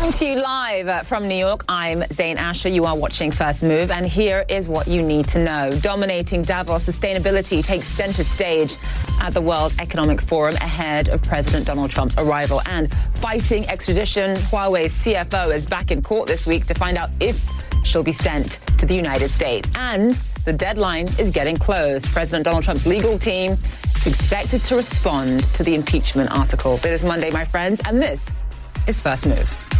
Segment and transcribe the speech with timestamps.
[0.00, 2.70] Coming to you live from New York, I'm Zain Asher.
[2.70, 5.70] You are watching First Move, and here is what you need to know.
[5.82, 8.76] Dominating Davos, sustainability takes center stage
[9.20, 12.62] at the World Economic Forum ahead of President Donald Trump's arrival.
[12.64, 17.46] And fighting extradition, Huawei's CFO is back in court this week to find out if
[17.84, 19.70] she'll be sent to the United States.
[19.74, 20.14] And
[20.46, 22.08] the deadline is getting close.
[22.08, 23.52] President Donald Trump's legal team
[23.96, 26.86] is expected to respond to the impeachment articles.
[26.86, 28.30] It is Monday, my friends, and this
[28.86, 29.79] is First Move.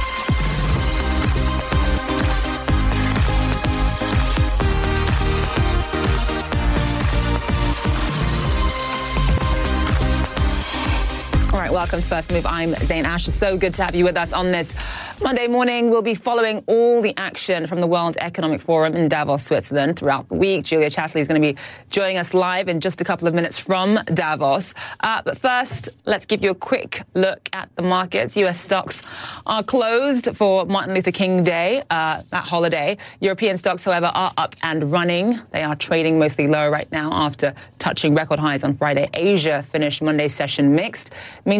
[11.71, 12.45] right, welcome to First Move.
[12.45, 13.31] I'm Zain Asher.
[13.31, 14.75] So good to have you with us on this
[15.21, 15.89] Monday morning.
[15.89, 20.27] We'll be following all the action from the World Economic Forum in Davos, Switzerland throughout
[20.27, 20.65] the week.
[20.65, 23.57] Julia Chatterley is going to be joining us live in just a couple of minutes
[23.57, 24.73] from Davos.
[24.99, 28.35] Uh, but first, let's give you a quick look at the markets.
[28.37, 29.03] US stocks
[29.45, 32.97] are closed for Martin Luther King Day, uh, that holiday.
[33.19, 35.39] European stocks, however, are up and running.
[35.51, 39.09] They are trading mostly lower right now after touching record highs on Friday.
[39.13, 41.11] Asia finished Monday's session mixed.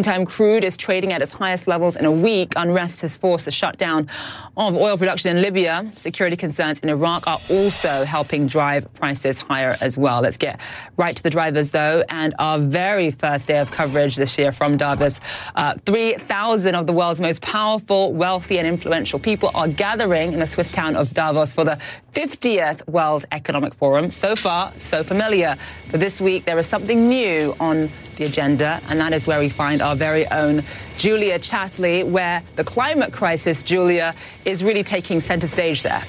[0.02, 2.54] Meantime, crude is trading at its highest levels in a week.
[2.56, 4.08] Unrest has forced a shutdown
[4.56, 5.88] of oil production in Libya.
[5.94, 10.20] Security concerns in Iraq are also helping drive prices higher as well.
[10.20, 10.58] Let's get
[10.96, 14.76] right to the drivers, though, and our very first day of coverage this year from
[14.76, 15.20] Davos.
[15.54, 20.48] Uh, 3,000 of the world's most powerful, wealthy, and influential people are gathering in the
[20.48, 21.80] Swiss town of Davos for the
[22.12, 24.10] 50th World Economic Forum.
[24.10, 25.56] So far, so familiar.
[25.92, 29.48] But this week, there is something new on the agenda, and that is where we
[29.48, 30.62] find our very own
[30.98, 34.14] Julia Chatterley, where the climate crisis, Julia,
[34.44, 36.02] is really taking center stage there.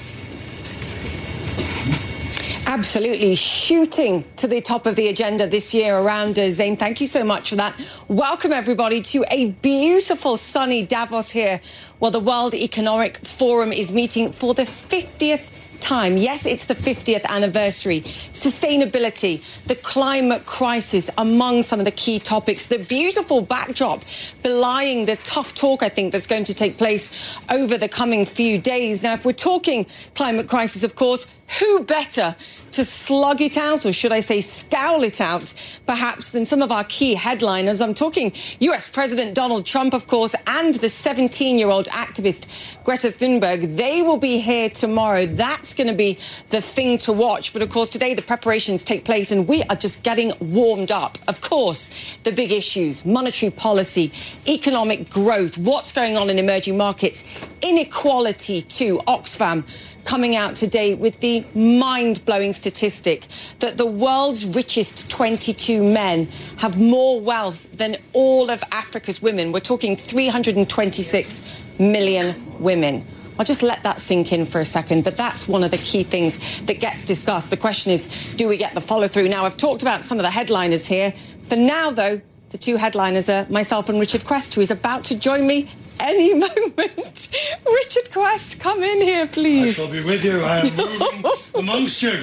[2.66, 6.76] Absolutely shooting to the top of the agenda this year around uh, Zain.
[6.76, 7.78] Thank you so much for that.
[8.08, 11.60] Welcome everybody to a beautiful sunny Davos here,
[11.98, 15.53] where the World Economic Forum is meeting for the 50th
[15.84, 16.16] time.
[16.16, 18.00] Yes, it's the 50th anniversary.
[18.32, 22.66] Sustainability, the climate crisis among some of the key topics.
[22.66, 24.02] The beautiful backdrop
[24.42, 27.10] belying the tough talk, I think, that's going to take place
[27.50, 29.02] over the coming few days.
[29.02, 31.26] Now, if we're talking climate crisis, of course,
[31.58, 32.34] who better
[32.72, 35.54] to slug it out, or should I say scowl it out,
[35.86, 37.80] perhaps, than some of our key headliners?
[37.80, 42.48] I'm talking US President Donald Trump, of course, and the 17 year old activist
[42.82, 43.76] Greta Thunberg.
[43.76, 45.26] They will be here tomorrow.
[45.26, 46.18] That's going to be
[46.50, 47.52] the thing to watch.
[47.52, 51.16] But of course, today the preparations take place and we are just getting warmed up.
[51.28, 54.10] Of course, the big issues monetary policy,
[54.48, 57.22] economic growth, what's going on in emerging markets,
[57.62, 58.98] inequality, too.
[59.06, 59.64] Oxfam
[60.04, 63.26] coming out today with the mind blowing statistic
[63.60, 66.26] that the world's richest 22 men
[66.58, 69.52] have more wealth than all of Africa's women.
[69.52, 71.42] We're talking 326
[71.78, 73.04] million women.
[73.38, 76.04] I'll just let that sink in for a second, but that's one of the key
[76.04, 77.50] things that gets discussed.
[77.50, 79.28] The question is, do we get the follow through?
[79.28, 81.12] Now, I've talked about some of the headliners here.
[81.48, 85.18] For now, though, the two headliners are myself and Richard Quest, who is about to
[85.18, 85.68] join me
[86.00, 87.28] any moment.
[87.66, 89.78] Richard Quest, come in here, please.
[89.78, 90.42] I shall be with you.
[90.42, 92.22] I am moving amongst you.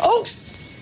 [0.00, 0.26] Oh,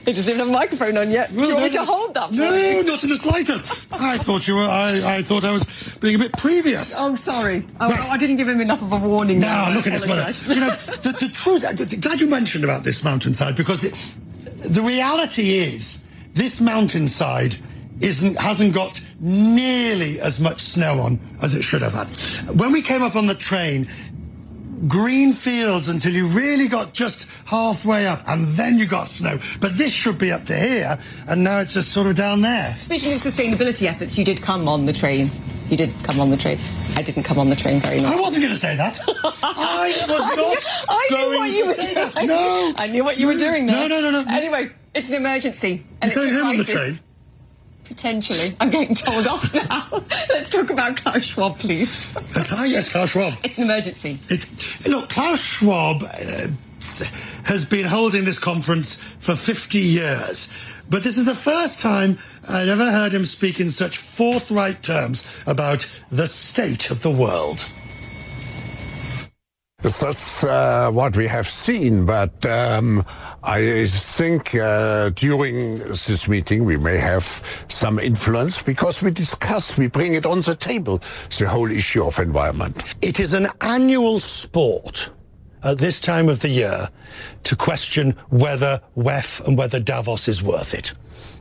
[0.04, 1.34] he doesn't even have a microphone on yet.
[1.34, 2.30] Do you want me to hold that?
[2.30, 3.92] No, not in the slightest.
[3.92, 4.62] I thought you were.
[4.62, 5.64] I, I thought I was
[6.00, 6.94] being a bit previous.
[6.96, 7.66] Oh, sorry.
[7.80, 9.40] Oh, I didn't give him enough of a warning.
[9.40, 10.20] Now look at this weather.
[10.20, 10.48] apologise.
[10.48, 11.64] You know, the, the truth.
[11.66, 16.04] I'm Glad you mentioned about this mountainside because the, the reality is
[16.34, 17.56] this mountainside
[18.00, 22.06] isn't hasn't got nearly as much snow on as it should have had.
[22.58, 23.88] When we came up on the train,
[24.88, 29.38] green fields until you really got just halfway up, and then you got snow.
[29.60, 30.98] But this should be up to here,
[31.28, 32.74] and now it's just sort of down there.
[32.74, 35.30] Speaking of sustainability efforts, you did come on the train.
[35.70, 36.58] You did come on the train.
[36.94, 38.14] I didn't come on the train very much.
[38.14, 39.00] I wasn't going to say that.
[39.42, 42.24] I was not I knew going what you to were say that.
[42.24, 42.72] No.
[42.76, 43.88] I knew what you were doing there.
[43.88, 44.30] No, no, no, no.
[44.32, 45.84] Anyway, it's an emergency.
[46.00, 47.00] And You're it's going home on the train.
[47.88, 48.56] Potentially.
[48.60, 49.86] I'm getting told off now.
[50.28, 52.12] Let's talk about Klaus Schwab, please.
[52.52, 53.34] Ah, yes, Klaus Schwab.
[53.42, 54.18] It's an emergency.
[54.28, 54.46] It,
[54.86, 56.48] look, Klaus Schwab uh,
[57.44, 60.48] has been holding this conference for 50 years.
[60.88, 62.18] But this is the first time
[62.48, 67.68] I'd ever heard him speak in such forthright terms about the state of the world.
[69.86, 73.04] That's uh, what we have seen, but um,
[73.44, 77.24] I think uh, during this meeting we may have
[77.68, 81.00] some influence because we discuss, we bring it on the table,
[81.38, 82.96] the whole issue of environment.
[83.00, 85.10] It is an annual sport
[85.62, 86.88] at this time of the year
[87.44, 90.94] to question whether WEF and whether Davos is worth it.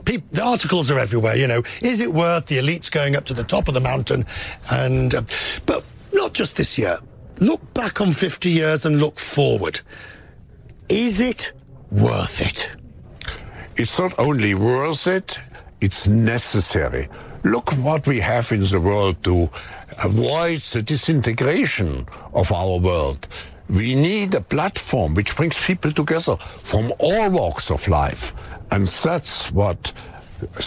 [0.05, 1.63] The articles are everywhere, you know.
[1.81, 4.27] Is it worth the elites going up to the top of the mountain?
[4.69, 5.23] And, uh,
[5.65, 5.83] but
[6.13, 6.99] not just this year.
[7.39, 9.81] Look back on 50 years and look forward.
[10.87, 11.51] Is it
[11.91, 12.71] worth it?
[13.75, 15.37] It's not only worth it,
[15.81, 17.09] it's necessary.
[17.43, 19.49] Look what we have in the world to
[20.03, 23.27] avoid the disintegration of our world.
[23.69, 28.33] We need a platform which brings people together from all walks of life.
[28.71, 29.91] And that's what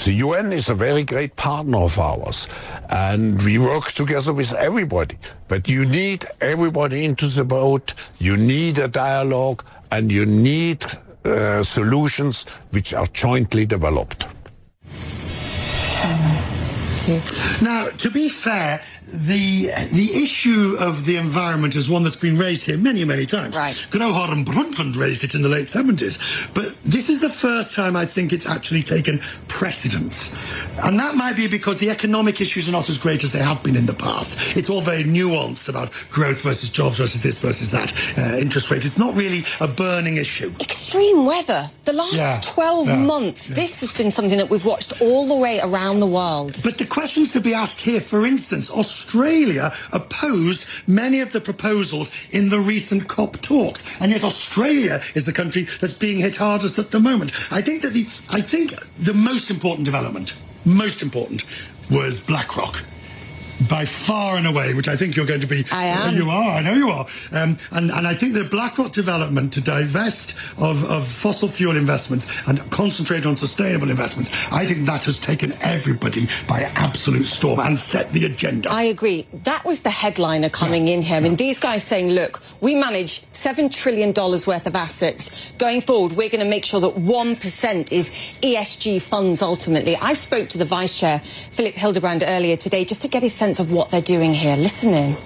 [0.05, 2.49] the UN is a very great partner of ours,
[2.91, 5.19] and we work together with everybody.
[5.49, 10.85] But you need everybody into the boat, you need a dialogue, and you need
[11.25, 14.27] uh, solutions which are jointly developed.
[17.63, 22.65] Now, to be fair, the the issue of the environment is one that's been raised
[22.67, 23.57] here many, many times.
[23.57, 23.87] Right.
[23.91, 26.19] Gro Harlem Brundtland raised it in the late 70s.
[26.55, 30.35] But this is the first time I think it's actually taken precedence.
[30.83, 33.63] And that might be because the economic issues are not as great as they have
[33.63, 34.39] been in the past.
[34.57, 38.85] It's all very nuanced about growth versus jobs versus this versus that, uh, interest rates.
[38.85, 40.53] It's not really a burning issue.
[40.61, 41.71] Extreme weather.
[41.87, 43.55] The last Yeah, 12 yeah, months, yeah.
[43.55, 46.57] this has been something that we've watched all the way around the world.
[46.63, 48.98] But the questions to be asked here, for instance, Australia
[49.93, 55.33] opposed many of the proposals in the recent COP talks, and yet Australia is the
[55.33, 57.33] country that's being hit hardest at the moment.
[57.53, 60.35] I think that the I think the most important development,
[60.65, 61.45] most important,
[61.91, 62.83] was BlackRock.
[63.69, 65.65] By far and away, which I think you're going to be.
[65.73, 66.15] I am.
[66.15, 66.51] You are.
[66.51, 67.07] I know you are.
[67.33, 72.29] Um, and, and I think the BlackRock development to divest of, of fossil fuel investments
[72.47, 77.79] and concentrate on sustainable investments, I think that has taken everybody by absolute storm and
[77.79, 78.71] set the agenda.
[78.71, 79.27] I agree.
[79.45, 81.17] That was the headliner coming in here.
[81.17, 85.31] I mean, these guys saying, look, we manage $7 trillion worth of assets.
[85.59, 88.11] Going forward, we're going to make sure that 1% is
[88.43, 89.97] ESG funds ultimately.
[89.97, 93.48] I spoke to the vice chair, Philip Hildebrand, earlier today just to get his sense
[93.57, 94.57] of what they're doing here.
[94.57, 95.17] Listen in.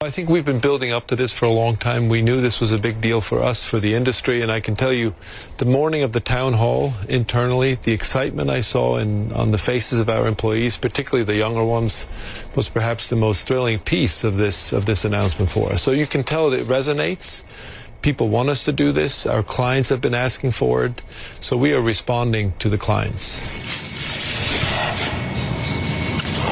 [0.00, 2.08] I think we've been building up to this for a long time.
[2.08, 4.76] We knew this was a big deal for us, for the industry, and I can
[4.76, 5.12] tell you,
[5.56, 9.98] the morning of the town hall internally, the excitement I saw in, on the faces
[9.98, 12.06] of our employees, particularly the younger ones,
[12.54, 15.82] was perhaps the most thrilling piece of this of this announcement for us.
[15.82, 17.42] So you can tell that it resonates.
[18.00, 19.26] People want us to do this.
[19.26, 21.02] Our clients have been asking for it,
[21.40, 23.87] so we are responding to the clients.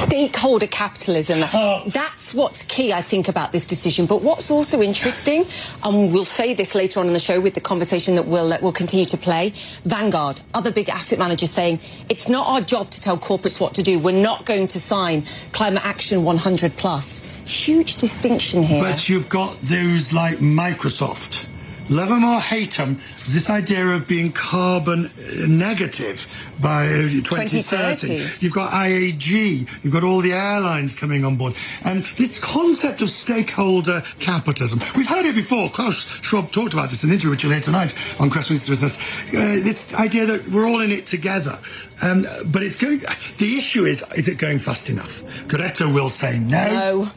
[0.04, 1.40] Stakeholder capitalism.
[1.87, 4.06] That's what's key, I think, about this decision.
[4.06, 5.46] But what's also interesting,
[5.84, 8.58] and we'll say this later on in the show with the conversation that we'll, uh,
[8.60, 9.52] we'll continue to play,
[9.84, 13.82] Vanguard, other big asset managers saying it's not our job to tell corporates what to
[13.82, 13.98] do.
[13.98, 17.20] We're not going to sign Climate Action 100 plus.
[17.44, 18.82] Huge distinction here.
[18.82, 21.46] But you've got those like Microsoft.
[21.88, 22.99] Love 'em or hate 'em,
[23.29, 26.27] this idea of being carbon uh, negative
[26.61, 27.63] by uh, 2030.
[27.63, 28.44] 2030.
[28.44, 31.55] You've got IAG, you've got all the airlines coming on board.
[31.84, 35.70] And this concept of stakeholder capitalism, we've heard it before.
[35.70, 38.99] Klaus Schwab talked about this in an interview which you'll hear tonight on Questions Business.
[39.29, 41.58] Uh, this idea that we're all in it together.
[42.03, 43.03] Um, but it's going,
[43.39, 45.22] the issue is, is it going fast enough?
[45.49, 47.10] Greta will say no.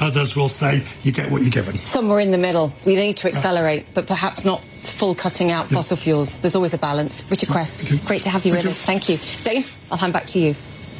[0.00, 1.76] Others will say you get what you're given.
[1.76, 2.72] Somewhere in the middle.
[2.84, 6.34] We need to accelerate, but perhaps not full cutting out fossil fuels.
[6.36, 7.24] There's always a balance.
[7.30, 7.98] Richard Quest, Okay.
[8.06, 8.70] great to have you Thank with you.
[8.70, 8.82] us.
[8.82, 9.16] Thank you.
[9.42, 10.56] Zain, I'll hand back to you.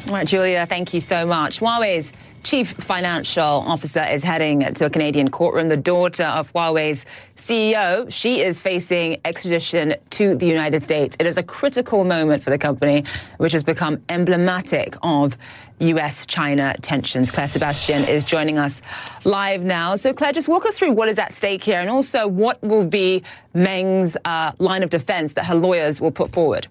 [0.07, 1.59] All right, Julia, thank you so much.
[1.59, 2.11] Huawei's
[2.43, 5.69] chief financial officer is heading to a Canadian courtroom.
[5.69, 7.05] The daughter of Huawei's
[7.37, 11.15] CEO, she is facing extradition to the United States.
[11.19, 13.05] It is a critical moment for the company,
[13.37, 15.37] which has become emblematic of
[15.83, 17.31] US China tensions.
[17.31, 18.81] Claire Sebastian is joining us
[19.25, 19.95] live now.
[19.95, 22.85] So, Claire, just walk us through what is at stake here and also what will
[22.85, 23.23] be
[23.53, 26.67] Meng's uh, line of defense that her lawyers will put forward.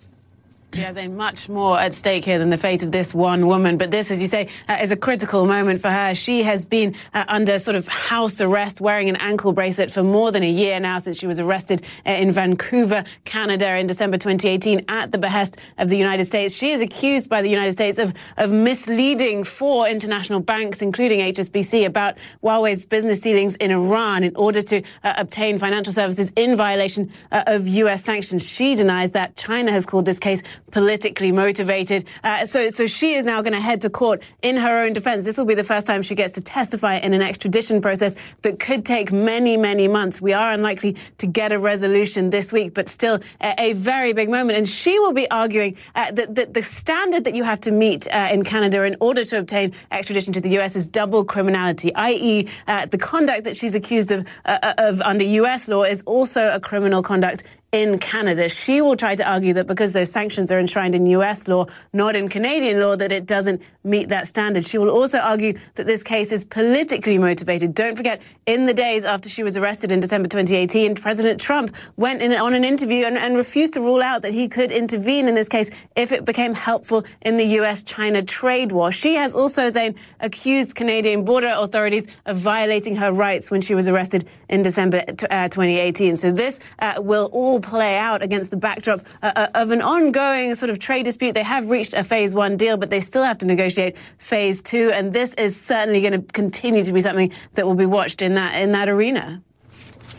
[0.72, 3.76] There's a much more at stake here than the fate of this one woman.
[3.76, 6.14] But this, as you say, uh, is a critical moment for her.
[6.14, 10.32] She has been uh, under sort of house arrest, wearing an ankle bracelet for more
[10.32, 14.86] than a year now since she was arrested uh, in Vancouver, Canada in December 2018
[14.88, 16.56] at the behest of the United States.
[16.56, 21.84] She is accused by the United States of, of misleading four international banks, including HSBC,
[21.84, 27.12] about Huawei's business dealings in Iran in order to uh, obtain financial services in violation
[27.30, 28.02] uh, of U.S.
[28.02, 28.48] sanctions.
[28.48, 29.36] She denies that.
[29.36, 32.04] China has called this case politically motivated.
[32.24, 35.24] Uh, so, so she is now going to head to court in her own defense.
[35.24, 38.58] This will be the first time she gets to testify in an extradition process that
[38.58, 40.20] could take many, many months.
[40.20, 44.28] We are unlikely to get a resolution this week, but still a, a very big
[44.28, 44.58] moment.
[44.58, 48.08] And she will be arguing uh, that, that, the standard that you have to meet
[48.08, 52.48] uh, in Canada in order to obtain extradition to the US is double criminality, i.e.,
[52.66, 56.58] uh, the conduct that she's accused of, uh, of under US law is also a
[56.58, 58.50] criminal conduct in Canada.
[58.50, 61.64] She will try to argue that because those sanctions are enshrined in US law,
[61.94, 64.66] not in Canadian law, that it doesn't meet that standard.
[64.66, 67.74] She will also argue that this case is politically motivated.
[67.74, 72.20] Don't forget, in the days after she was arrested in December 2018, President Trump went
[72.20, 75.34] in on an interview and, and refused to rule out that he could intervene in
[75.34, 78.92] this case if it became helpful in the US China trade war.
[78.92, 83.88] She has also, Zain, accused Canadian border authorities of violating her rights when she was
[83.88, 86.16] arrested in December uh, 2018.
[86.16, 90.68] So this uh, will all play out against the backdrop uh, of an ongoing sort
[90.70, 91.32] of trade dispute.
[91.32, 94.90] They have reached a phase one deal, but they still have to negotiate phase two.
[94.92, 98.34] And this is certainly going to continue to be something that will be watched in
[98.34, 99.42] that, in that arena.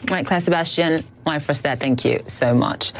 [0.10, 1.77] Right, Claire Sebastian, live for us there.
[1.77, 2.91] Thank you so much.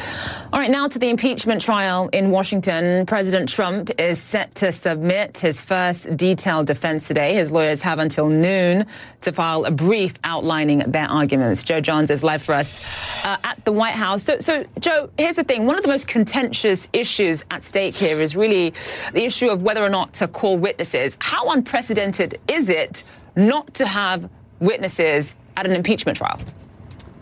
[0.52, 3.04] All right, now to the impeachment trial in Washington.
[3.04, 7.34] President Trump is set to submit his first detailed defense today.
[7.34, 8.86] His lawyers have until noon
[9.20, 11.62] to file a brief outlining their arguments.
[11.62, 14.24] Joe Johns is live for us uh, at the White House.
[14.24, 15.66] So, so, Joe, here's the thing.
[15.66, 18.70] One of the most contentious issues at stake here is really
[19.12, 21.18] the issue of whether or not to call witnesses.
[21.20, 23.04] How unprecedented is it
[23.36, 26.40] not to have witnesses at an impeachment trial?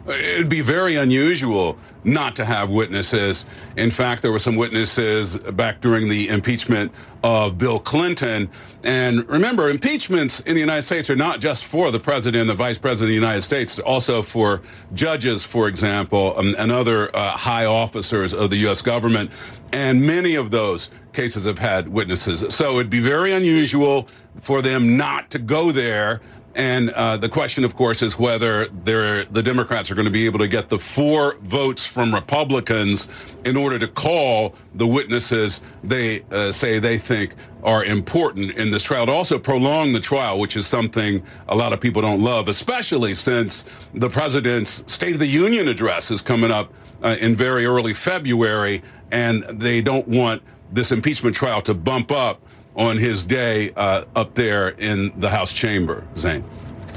[0.06, 3.46] It'd be very unusual not to have witnesses.
[3.76, 6.90] In fact, there were some witnesses back during the impeachment
[7.22, 8.50] of Bill Clinton.
[8.82, 12.54] And remember, impeachments in the United States are not just for the president and the
[12.54, 17.30] vice president of the United States, also for judges, for example, um, and other uh,
[17.30, 18.82] high officers of the U.S.
[18.82, 19.30] government.
[19.72, 22.52] And many of those cases have had witnesses.
[22.52, 24.08] So it'd be very unusual
[24.40, 26.20] for them not to go there
[26.54, 30.38] and uh, the question, of course, is whether the Democrats are going to be able
[30.40, 33.08] to get the four votes from Republicans
[33.44, 38.82] in order to call the witnesses they uh, say they think are important in this
[38.82, 39.06] trial.
[39.06, 43.14] To also prolong the trial, which is something a lot of people don't love, especially
[43.14, 47.94] since the president's State of the Union address is coming up uh, in very early
[47.94, 52.42] February, and they don't want this impeachment trial to bump up
[52.76, 56.44] on his day uh, up there in the House chamber, Zain.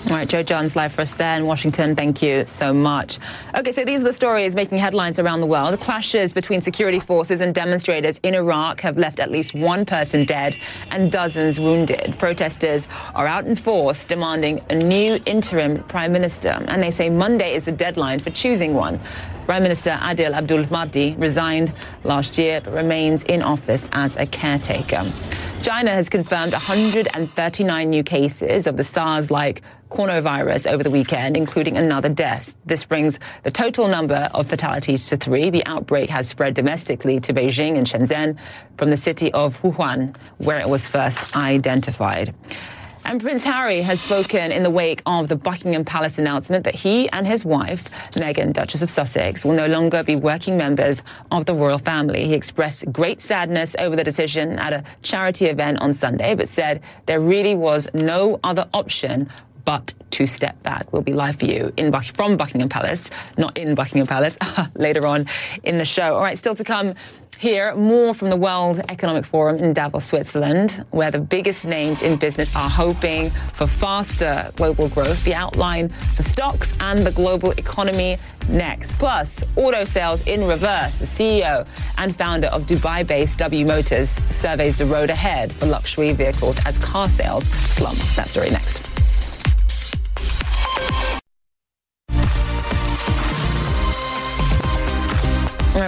[0.08, 1.96] All right, Joe Johns live for us there in Washington.
[1.96, 3.18] Thank you so much.
[3.58, 5.74] Okay, so these are the stories making headlines around the world.
[5.74, 10.24] The clashes between security forces and demonstrators in Iraq have left at least one person
[10.24, 10.58] dead
[10.92, 12.14] and dozens wounded.
[12.20, 17.56] Protesters are out in force demanding a new interim prime minister, and they say Monday
[17.56, 19.00] is the deadline for choosing one.
[19.46, 21.72] Prime Minister Adil Abdul Mahdi resigned
[22.04, 25.06] last year but remains in office as a caretaker.
[25.62, 29.62] China has confirmed 139 new cases of the SARS like
[29.92, 32.56] coronavirus over the weekend, including another death.
[32.66, 35.52] This brings the total number of fatalities to three.
[35.52, 38.38] The outbreak has spread domestically to Beijing and Shenzhen
[38.78, 42.34] from the city of Wuhan, where it was first identified.
[43.06, 47.08] And Prince Harry has spoken in the wake of the Buckingham Palace announcement that he
[47.10, 51.54] and his wife, Meghan, Duchess of Sussex, will no longer be working members of the
[51.54, 52.26] royal family.
[52.26, 56.82] He expressed great sadness over the decision at a charity event on Sunday, but said
[57.06, 59.30] there really was no other option
[59.66, 60.94] but to step back.
[60.94, 64.38] will be live for you in Buck- from Buckingham Palace, not in Buckingham Palace,
[64.76, 65.26] later on
[65.64, 66.16] in the show.
[66.16, 66.94] All right, still to come
[67.38, 72.18] here, more from the World Economic Forum in Davos, Switzerland, where the biggest names in
[72.18, 75.24] business are hoping for faster global growth.
[75.26, 78.18] The outline for stocks and the global economy
[78.48, 78.94] next.
[78.94, 80.96] Plus, auto sales in reverse.
[80.96, 81.68] The CEO
[81.98, 86.78] and founder of Dubai based W Motors surveys the road ahead for luxury vehicles as
[86.78, 87.98] car sales slump.
[88.16, 88.95] That story next.
[90.78, 91.25] All right,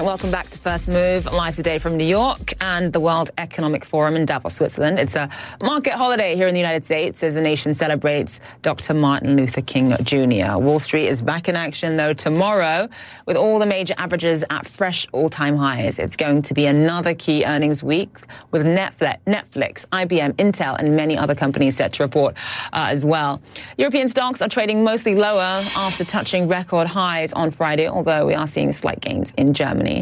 [0.07, 4.15] welcome back to First Move live today from New York and the World Economic Forum
[4.15, 4.99] in Davos, Switzerland.
[4.99, 5.29] It's a
[5.61, 8.93] market holiday here in the United States as the nation celebrates Dr.
[8.93, 10.59] Martin Luther King Jr.
[10.59, 12.87] Wall Street is back in action, though, tomorrow
[13.25, 15.99] with all the major averages at fresh all time highs.
[15.99, 18.17] It's going to be another key earnings week
[18.51, 22.33] with Netflix, Netflix IBM, Intel, and many other companies set to report
[22.71, 23.41] uh, as well.
[23.77, 28.47] European stocks are trading mostly lower after touching record highs on Friday, although we are
[28.47, 29.96] seeing slight gains in Germany.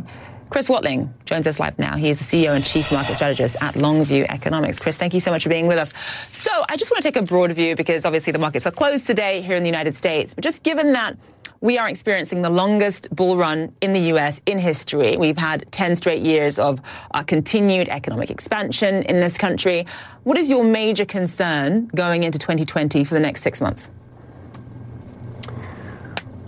[0.49, 1.95] Chris Watling joins us live now.
[1.95, 4.79] He is the CEO and Chief Market Strategist at Longview Economics.
[4.79, 5.91] Chris, thank you so much for being with us.
[6.31, 9.07] So I just want to take a broad view because obviously the markets are closed
[9.07, 10.33] today here in the United States.
[10.33, 11.17] But just given that
[11.61, 15.95] we are experiencing the longest bull run in the US in history, we've had 10
[15.95, 16.79] straight years of
[17.11, 19.87] uh, continued economic expansion in this country.
[20.23, 23.89] What is your major concern going into 2020 for the next six months?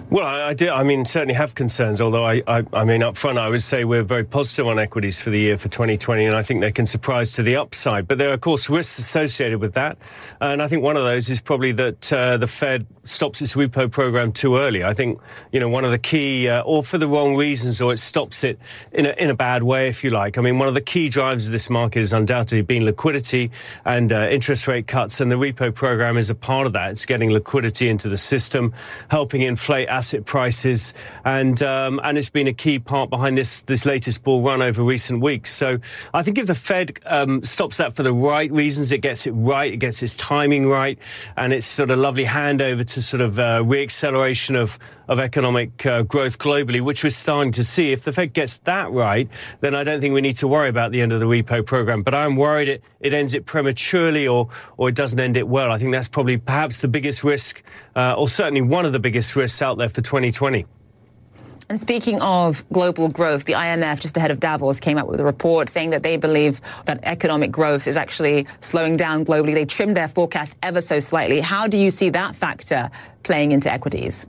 [0.10, 0.70] Well, I, I, do.
[0.70, 2.00] I mean, certainly have concerns.
[2.00, 5.20] Although I, I, I, mean, up front, I would say we're very positive on equities
[5.20, 8.08] for the year for 2020, and I think they can surprise to the upside.
[8.08, 9.98] But there are, of course, risks associated with that,
[10.40, 13.92] and I think one of those is probably that uh, the Fed stops its repo
[13.92, 14.82] program too early.
[14.82, 15.20] I think
[15.52, 18.46] you know one of the key, uh, or for the wrong reasons, or it stops
[18.46, 18.58] it
[18.94, 20.38] in a, in a bad way, if you like.
[20.38, 23.52] I mean, one of the key drivers of this market has undoubtedly been liquidity
[23.84, 26.92] and uh, interest rate cuts, and the repo program is a part of that.
[26.92, 28.74] It's getting liquidity into the system,
[29.10, 30.94] helping inflate asset prices,
[31.26, 34.84] and um, and it's been a key part behind this this latest bull run over
[34.84, 35.52] recent weeks.
[35.54, 35.80] So
[36.14, 39.32] I think if the Fed um, stops that for the right reasons, it gets it
[39.32, 41.00] right, it gets its timing right,
[41.36, 44.78] and it's sort of lovely handover to sort of uh, reacceleration of
[45.08, 47.92] of economic uh, growth globally, which we're starting to see.
[47.92, 49.30] If the Fed gets that right,
[49.62, 52.04] then I don't think we need to worry about the end of the repo program.
[52.04, 55.72] But I'm worried it, it ends it prematurely or, or it doesn't end it well.
[55.72, 57.64] I think that's probably perhaps the biggest risk,
[57.96, 60.66] uh, or certainly one of the biggest risks out there for 2020.
[61.70, 65.26] And speaking of global growth, the IMF, just ahead of Davos, came out with a
[65.26, 69.54] report saying that they believe that economic growth is actually slowing down globally.
[69.54, 71.42] They trimmed their forecast ever so slightly.
[71.42, 72.90] How do you see that factor
[73.24, 74.26] playing into equities?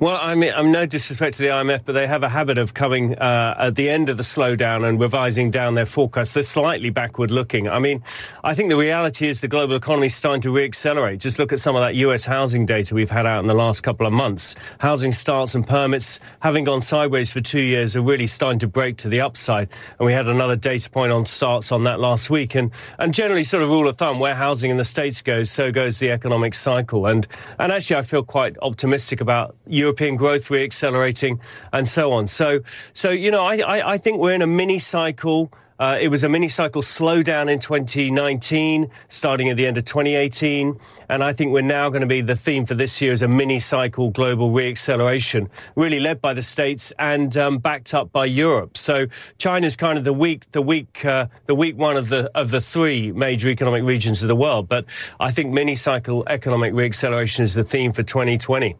[0.00, 2.72] Well, I mean, I'm no disrespect to the IMF, but they have a habit of
[2.72, 6.32] coming uh, at the end of the slowdown and revising down their forecasts.
[6.32, 7.68] They're slightly backward looking.
[7.68, 8.02] I mean,
[8.42, 11.18] I think the reality is the global economy is starting to reaccelerate.
[11.18, 13.82] Just look at some of that US housing data we've had out in the last
[13.82, 14.56] couple of months.
[14.78, 18.96] Housing starts and permits, having gone sideways for two years, are really starting to break
[18.98, 19.68] to the upside.
[19.98, 22.54] And we had another data point on starts on that last week.
[22.54, 25.70] And, and generally, sort of rule of thumb, where housing in the States goes, so
[25.70, 27.04] goes the economic cycle.
[27.04, 27.26] And,
[27.58, 31.40] and actually, I feel quite optimistic about Europe European growth reaccelerating,
[31.72, 32.28] and so on.
[32.28, 32.60] So,
[32.92, 35.52] so you know, I, I, I think we're in a mini cycle.
[35.80, 40.78] Uh, it was a mini cycle slowdown in 2019, starting at the end of 2018.
[41.08, 43.28] And I think we're now going to be the theme for this year is a
[43.28, 48.76] mini cycle global reacceleration, really led by the States and um, backed up by Europe.
[48.76, 49.06] So
[49.38, 52.60] China's kind of the weak, the weak, uh, the weak one of the of the
[52.60, 54.68] three major economic regions of the world.
[54.68, 54.84] But
[55.18, 58.76] I think mini cycle economic reacceleration is the theme for 2020.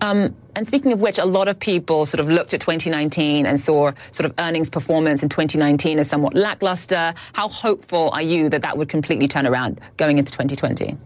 [0.00, 3.60] Um, and speaking of which, a lot of people sort of looked at 2019 and
[3.60, 7.14] saw sort of earnings performance in 2019 as somewhat lackluster.
[7.32, 10.96] How hopeful are you that that would completely turn around going into 2020?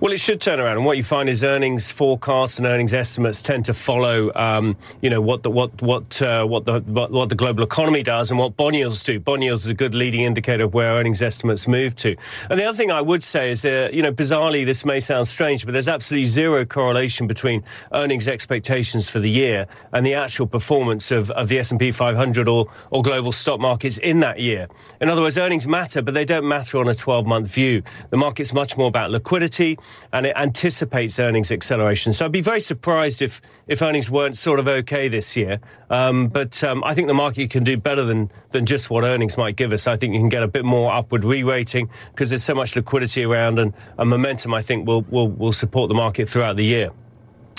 [0.00, 3.42] Well, it should turn around, and what you find is earnings forecasts and earnings estimates
[3.42, 7.28] tend to follow, um, you know, what the what what uh, what the what, what,
[7.30, 9.18] the global economy does and what bond yields do.
[9.18, 12.14] Bond yields is a good leading indicator of where earnings estimates move to.
[12.48, 15.26] And the other thing I would say is, uh, you know, bizarrely, this may sound
[15.26, 20.46] strange, but there's absolutely zero correlation between earnings expectations for the year and the actual
[20.46, 24.68] performance of, of the S&P 500 or or global stock markets in that year.
[25.00, 27.82] In other words, earnings matter, but they don't matter on a 12-month view.
[28.10, 29.76] The market's much more about liquidity
[30.12, 32.12] and it anticipates earnings acceleration.
[32.12, 35.60] So I'd be very surprised if, if earnings weren't sort of okay this year.
[35.90, 39.36] Um, but um, I think the market can do better than, than just what earnings
[39.36, 39.86] might give us.
[39.86, 43.24] I think you can get a bit more upward re-rating because there's so much liquidity
[43.24, 46.90] around and, and momentum, I think, will, will, will support the market throughout the year.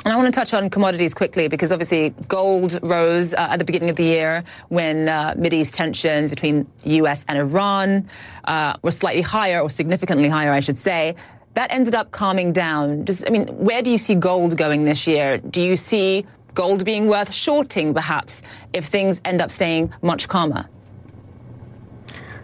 [0.05, 3.65] And I want to touch on commodities quickly because obviously gold rose uh, at the
[3.65, 8.07] beginning of the year when uh, Mideast tensions between US and Iran
[8.45, 11.15] uh, were slightly higher or significantly higher, I should say
[11.53, 13.05] that ended up calming down.
[13.05, 15.37] Just, I mean, where do you see gold going this year?
[15.37, 18.41] Do you see gold being worth shorting, perhaps,
[18.73, 20.69] if things end up staying much calmer?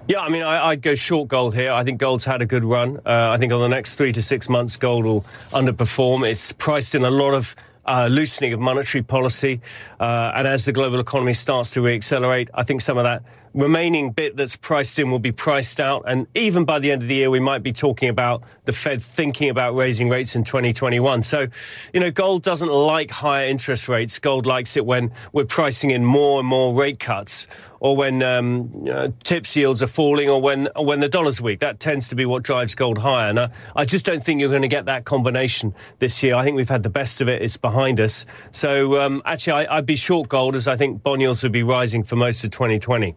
[0.07, 1.71] Yeah, I mean, I, would go short gold here.
[1.71, 2.97] I think gold's had a good run.
[2.97, 6.27] Uh, I think on the next three to six months, gold will underperform.
[6.29, 9.61] It's priced in a lot of uh, loosening of monetary policy.
[9.99, 13.23] Uh, and as the global economy starts to reaccelerate, I think some of that
[13.55, 16.03] remaining bit that's priced in will be priced out.
[16.05, 19.01] And even by the end of the year, we might be talking about the Fed
[19.01, 21.23] thinking about raising rates in 2021.
[21.23, 21.47] So,
[21.93, 24.19] you know, gold doesn't like higher interest rates.
[24.19, 27.47] Gold likes it when we're pricing in more and more rate cuts
[27.79, 31.59] or when um, uh, TIPS yields are falling or when, or when the dollar's weak.
[31.59, 33.29] That tends to be what drives gold higher.
[33.29, 36.35] And I, I just don't think you're going to get that combination this year.
[36.35, 37.41] I think we've had the best of it.
[37.41, 38.25] It's behind us.
[38.51, 41.63] So um, actually, I, I'd be short gold as I think bond yields would be
[41.63, 43.15] rising for most of 2020.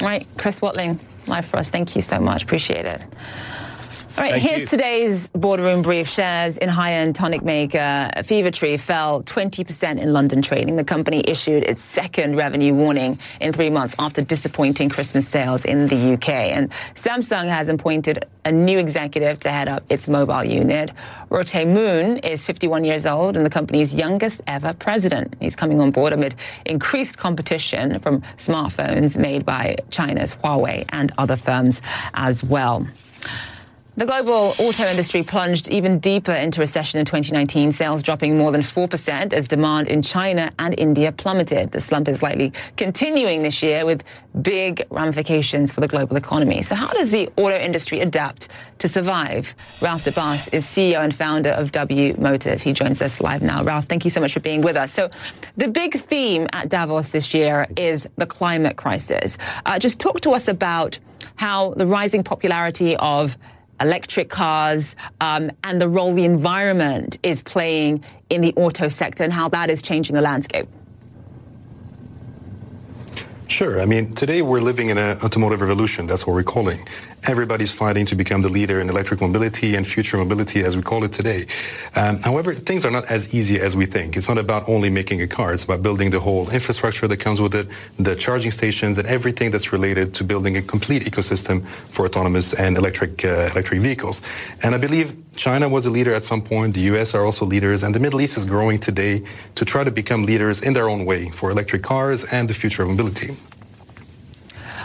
[0.00, 1.70] Right, Chris Watling, live for us.
[1.70, 2.42] Thank you so much.
[2.42, 3.04] Appreciate it.
[4.16, 4.66] All right, Thank here's you.
[4.68, 6.08] today's boardroom brief.
[6.08, 10.76] Shares in high-end tonic maker Fever Tree fell 20% in London trading.
[10.76, 15.88] The company issued its second revenue warning in three months after disappointing Christmas sales in
[15.88, 16.28] the UK.
[16.28, 20.92] And Samsung has appointed a new executive to head up its mobile unit.
[21.28, 25.34] Roh Tae-moon is 51 years old and the company's youngest ever president.
[25.40, 31.34] He's coming on board amid increased competition from smartphones made by China's Huawei and other
[31.34, 31.82] firms
[32.14, 32.86] as well.
[33.96, 38.60] The global auto industry plunged even deeper into recession in 2019, sales dropping more than
[38.60, 41.70] 4% as demand in China and India plummeted.
[41.70, 44.02] The slump is likely continuing this year with
[44.42, 46.60] big ramifications for the global economy.
[46.62, 48.48] So how does the auto industry adapt
[48.80, 49.54] to survive?
[49.80, 52.62] Ralph Debbas is CEO and founder of W Motors.
[52.62, 53.62] He joins us live now.
[53.62, 54.90] Ralph, thank you so much for being with us.
[54.92, 55.08] So
[55.56, 59.38] the big theme at Davos this year is the climate crisis.
[59.64, 60.98] Uh, just talk to us about
[61.36, 63.36] how the rising popularity of
[63.84, 69.32] electric cars um, and the role the environment is playing in the auto sector and
[69.32, 70.66] how that is changing the landscape.
[73.46, 73.80] Sure.
[73.80, 76.06] I mean, today we're living in an automotive revolution.
[76.06, 76.88] That's what we're calling.
[77.28, 81.04] Everybody's fighting to become the leader in electric mobility and future mobility, as we call
[81.04, 81.46] it today.
[81.94, 84.16] Um, however, things are not as easy as we think.
[84.16, 85.52] It's not about only making a car.
[85.52, 89.50] It's about building the whole infrastructure that comes with it, the charging stations, and everything
[89.50, 94.22] that's related to building a complete ecosystem for autonomous and electric uh, electric vehicles.
[94.62, 96.74] And I believe China was a leader at some point.
[96.74, 97.14] The U.S.
[97.14, 99.22] are also leaders, and the Middle East is growing today
[99.56, 102.82] to try to become leaders in their own way for electric cars and the future
[102.82, 103.34] of mobility.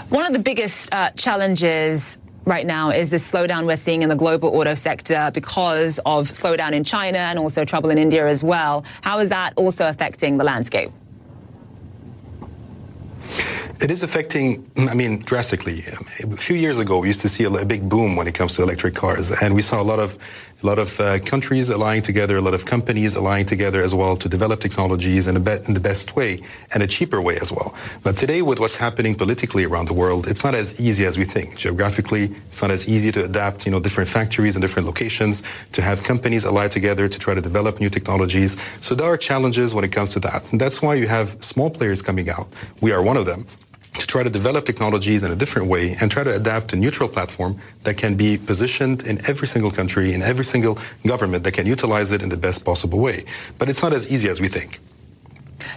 [0.09, 4.15] One of the biggest uh, challenges right now is the slowdown we're seeing in the
[4.15, 8.83] global auto sector because of slowdown in China and also trouble in India as well.
[9.01, 10.91] How is that also affecting the landscape?
[13.81, 15.83] It is affecting, I mean, drastically.
[16.21, 18.63] A few years ago, we used to see a, big boom when it comes to
[18.63, 20.17] electric cars, and we saw a lot of
[20.61, 24.17] a lot of uh, countries allying together, a lot of companies allying together as well
[24.17, 26.41] to develop technologies in, be- in the best way
[26.73, 27.73] and a cheaper way as well.
[28.03, 31.23] But today, with what's happening politically around the world, it's not as easy as we
[31.23, 31.57] think.
[31.57, 35.81] Geographically, it's not as easy to adapt, you know, different factories and different locations, to
[35.81, 38.57] have companies ally together to try to develop new technologies.
[38.81, 40.43] So there are challenges when it comes to that.
[40.51, 42.47] And that's why you have small players coming out.
[42.81, 43.47] We are one of them
[43.97, 47.09] to try to develop technologies in a different way and try to adapt a neutral
[47.09, 51.65] platform that can be positioned in every single country, in every single government that can
[51.65, 53.25] utilize it in the best possible way.
[53.57, 54.79] But it's not as easy as we think.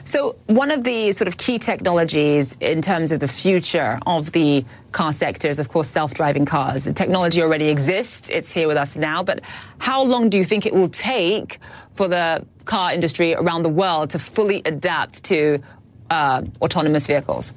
[0.05, 4.65] So, one of the sort of key technologies in terms of the future of the
[4.93, 6.85] car sector is, of course, self driving cars.
[6.85, 9.23] The technology already exists, it's here with us now.
[9.23, 9.41] But
[9.79, 11.59] how long do you think it will take
[11.95, 15.61] for the car industry around the world to fully adapt to
[16.11, 17.53] uh, autonomous vehicles?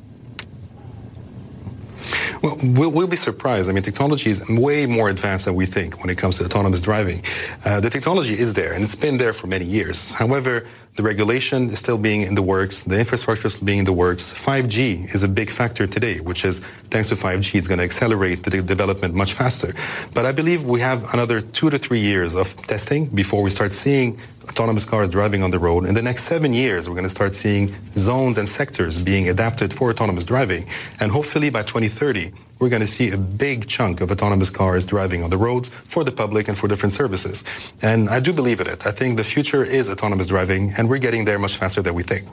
[2.41, 3.69] Well, well, be surprised.
[3.69, 6.81] I mean, technology is way more advanced than we think when it comes to autonomous
[6.81, 7.21] driving.
[7.65, 10.09] Uh, the technology is there, and it's been there for many years.
[10.09, 12.83] However, the regulation is still being in the works.
[12.83, 14.33] The infrastructure is being in the works.
[14.33, 18.43] 5G is a big factor today, which is thanks to 5G, it's going to accelerate
[18.43, 19.75] the de- development much faster.
[20.13, 23.73] But I believe we have another two to three years of testing before we start
[23.73, 25.85] seeing autonomous cars driving on the road.
[25.85, 29.73] In the next seven years, we're going to start seeing zones and sectors being adapted
[29.73, 30.65] for autonomous driving.
[31.01, 35.23] And hopefully by 2030, we're going to see a big chunk of autonomous cars driving
[35.23, 37.43] on the roads for the public and for different services.
[37.81, 38.85] And I do believe in it.
[38.85, 42.03] I think the future is autonomous driving, and we're getting there much faster than we
[42.03, 42.27] think.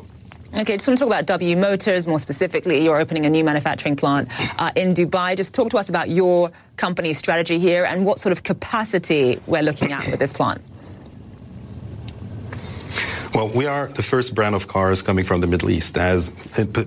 [0.55, 2.85] Okay, just want to talk about W Motors more specifically.
[2.85, 4.29] You're opening a new manufacturing plant
[4.61, 5.35] uh, in Dubai.
[5.35, 9.63] Just talk to us about your company's strategy here and what sort of capacity we're
[9.63, 10.61] looking at with this plant.
[13.35, 16.29] Well, we are the first brand of cars coming from the Middle East, as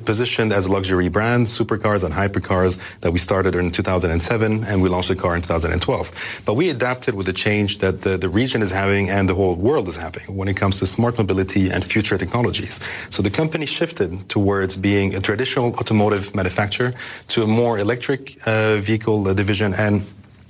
[0.06, 4.88] positioned as a luxury brand, supercars and hypercars that we started in 2007, and we
[4.88, 6.44] launched the car in 2012.
[6.46, 9.56] But we adapted with the change that the, the region is having and the whole
[9.56, 12.80] world is having when it comes to smart mobility and future technologies.
[13.10, 16.94] So the company shifted towards being a traditional automotive manufacturer
[17.30, 20.06] to a more electric uh, vehicle division and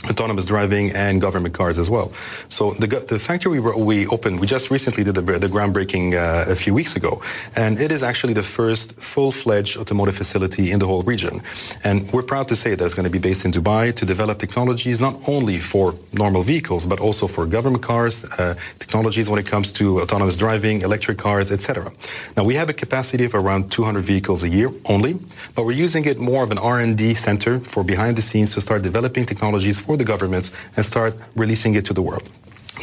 [0.10, 2.12] autonomous driving and government cars as well.
[2.50, 6.52] So the, the factory we we opened, we just recently did the, the groundbreaking uh,
[6.52, 7.22] a few weeks ago,
[7.56, 11.42] and it is actually the first full-fledged automotive facility in the whole region.
[11.84, 14.40] And we're proud to say that it's going to be based in Dubai to develop
[14.40, 19.48] technologies not only for normal vehicles, but also for government cars, uh, technologies when it
[19.48, 21.92] comes to autonomous driving, electric cars, etc.
[22.38, 25.20] Now we have a capacity of around 200 vehicles a year only,
[25.56, 28.82] but we're using it more of an R&D center for behind the scenes to start
[28.82, 32.30] developing technologies for the governments and start releasing it to the world.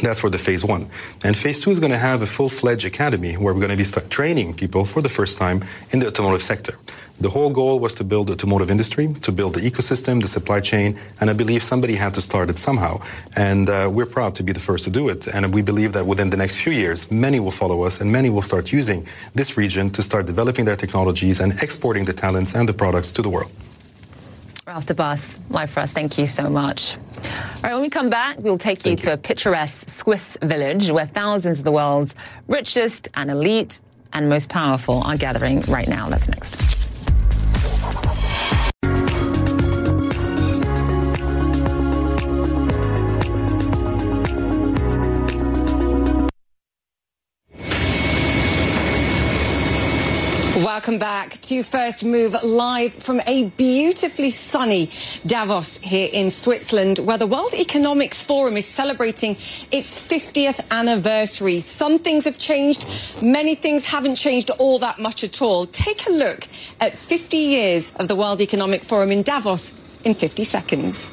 [0.01, 0.89] That's for the phase one.
[1.23, 3.77] And phase two is going to have a full fledged academy where we're going to
[3.77, 6.77] be start training people for the first time in the automotive sector.
[7.21, 10.59] The whole goal was to build the automotive industry, to build the ecosystem, the supply
[10.61, 13.01] chain, and I believe somebody had to start it somehow.
[13.37, 15.27] And uh, we're proud to be the first to do it.
[15.27, 18.31] And we believe that within the next few years, many will follow us and many
[18.31, 22.67] will start using this region to start developing their technologies and exporting the talents and
[22.67, 23.51] the products to the world.
[24.65, 25.91] Ralph Debbas, live for us.
[25.91, 26.95] Thank you so much.
[26.95, 30.89] All right, when we come back, we'll take you, you to a picturesque Swiss village
[30.89, 32.15] where thousands of the world's
[32.47, 33.81] richest and elite
[34.13, 36.07] and most powerful are gathering right now.
[36.07, 36.82] That's next.
[50.73, 54.89] Welcome back to First Move live from a beautifully sunny
[55.23, 59.37] Davos here in Switzerland, where the World Economic Forum is celebrating
[59.71, 61.61] its 50th anniversary.
[61.61, 62.87] Some things have changed,
[63.21, 65.67] many things haven't changed all that much at all.
[65.67, 66.47] Take a look
[66.79, 71.07] at 50 years of the World Economic Forum in Davos in 50 seconds.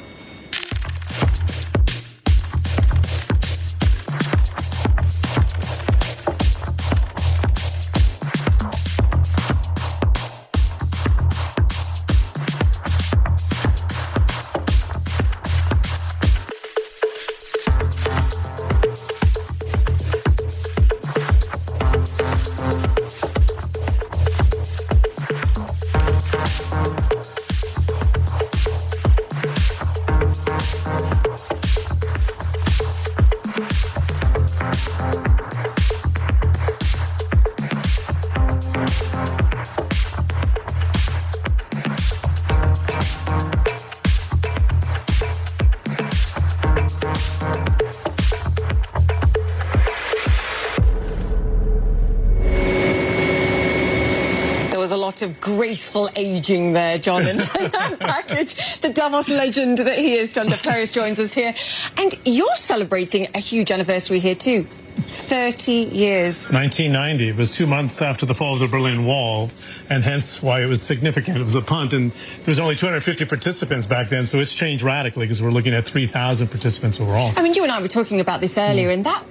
[55.71, 58.55] Graceful aging there, John, in that package.
[58.81, 61.55] The Davos legend that he is, John Defterios, joins us here.
[61.97, 64.63] And you're celebrating a huge anniversary here, too.
[64.63, 66.51] 30 years.
[66.51, 67.29] 1990.
[67.29, 69.49] It was two months after the fall of the Berlin Wall,
[69.89, 71.37] and hence why it was significant.
[71.37, 74.83] It was a punt, and there was only 250 participants back then, so it's changed
[74.83, 77.31] radically because we're looking at 3,000 participants overall.
[77.37, 78.95] I mean, you and I were talking about this earlier, mm.
[78.95, 79.23] and that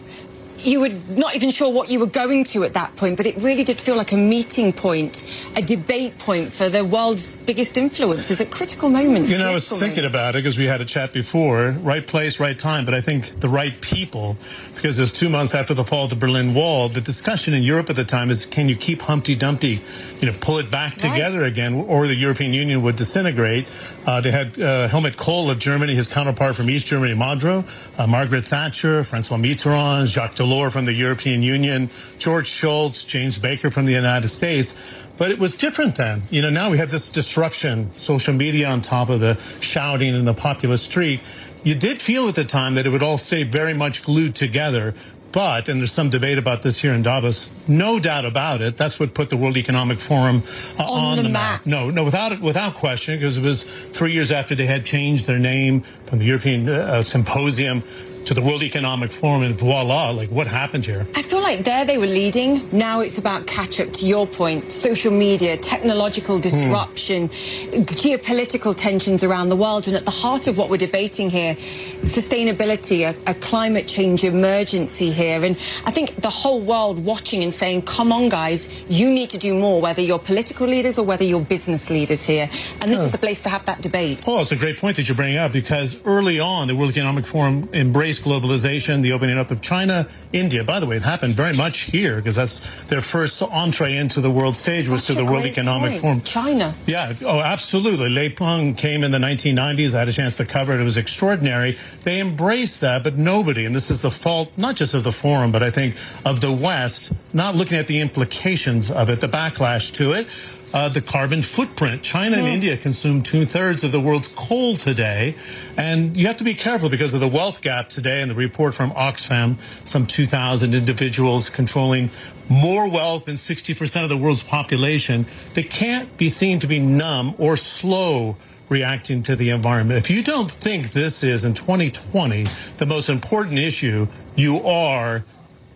[0.65, 3.37] you were not even sure what you were going to at that point, but it
[3.37, 5.25] really did feel like a meeting point,
[5.57, 9.31] a debate point for the world's biggest influencers at critical moments.
[9.31, 10.15] You know, I was thinking moments.
[10.15, 11.71] about it because we had a chat before.
[11.81, 14.37] Right place, right time, but I think the right people,
[14.75, 16.89] because it was two months after the fall of the Berlin Wall.
[16.89, 19.81] The discussion in Europe at the time is, can you keep Humpty Dumpty,
[20.21, 21.49] you know, pull it back together right.
[21.49, 23.67] again, or the European Union would disintegrate.
[24.07, 27.65] Uh, they had uh, Helmut Kohl of Germany, his counterpart from East Germany, Modrow,
[27.99, 33.71] uh, Margaret Thatcher, Francois Mitterrand, Jacques Delors from the European Union, George Shultz, James Baker
[33.71, 34.77] from the United States.
[35.17, 36.23] But it was different then.
[36.31, 40.25] You know, now we have this disruption, social media on top of the shouting in
[40.25, 41.21] the populous street.
[41.63, 44.95] You did feel at the time that it would all stay very much glued together.
[45.33, 48.99] But, and there's some debate about this here in Davos, no doubt about it, that's
[48.99, 50.43] what put the World Economic Forum
[50.77, 51.61] uh, on, on, the, the map.
[51.61, 51.67] map.
[51.67, 55.29] No, no, without it, without question, because it was three years after they had changed
[55.29, 57.85] their name from the European uh, Symposium
[58.25, 61.07] to the World Economic Forum and voila, like what happened here?
[61.15, 62.69] I feel like there they were leading.
[62.77, 64.73] Now it's about catch up to your point.
[64.73, 66.43] Social media, technological hmm.
[66.43, 67.85] disruption, mm.
[67.87, 69.89] geopolitical tensions around the world.
[69.89, 71.55] And at the heart of what we're debating here,
[72.03, 75.43] sustainability, a, a climate change emergency here.
[75.45, 79.39] And I think the whole world watching and saying, come on, guys, you need to
[79.39, 82.51] do more, whether you're political leaders or whether you're business leaders here.
[82.81, 83.05] And this oh.
[83.05, 84.25] is the place to have that debate.
[84.27, 87.27] Oh, it's a great point that you bring up because early on, the World Economic
[87.27, 90.65] Forum embraced globalization, the opening up of China, India.
[90.65, 94.31] By the way, it happened very much here because that's their first entree into the
[94.31, 96.01] world stage Such was to the World Economic point.
[96.01, 96.23] Forum.
[96.23, 96.75] China.
[96.87, 97.13] Yeah.
[97.23, 98.09] Oh, absolutely.
[98.09, 99.95] Li Peng came in the 1990s.
[99.95, 100.81] I had a chance to cover it.
[100.81, 101.79] It was extraordinary.
[102.05, 105.53] They embraced that, but nobody, and this is the fault not just of the forum,
[105.53, 109.93] but I think of the West, not looking at the implications of it, the backlash
[109.95, 110.27] to it
[110.73, 112.03] uh, the carbon footprint.
[112.03, 115.35] China and India consume two thirds of the world's coal today.
[115.77, 118.23] And you have to be careful because of the wealth gap today.
[118.23, 119.57] And the report from Oxfam,
[119.87, 122.11] some 2,000 individuals controlling
[122.49, 125.27] more wealth than 60% of the world's population.
[125.55, 128.37] They can't be seen to be numb or slow
[128.69, 129.99] reacting to the environment.
[129.99, 132.47] If you don't think this is in 2020
[132.79, 134.07] the most important issue,
[134.37, 135.25] you are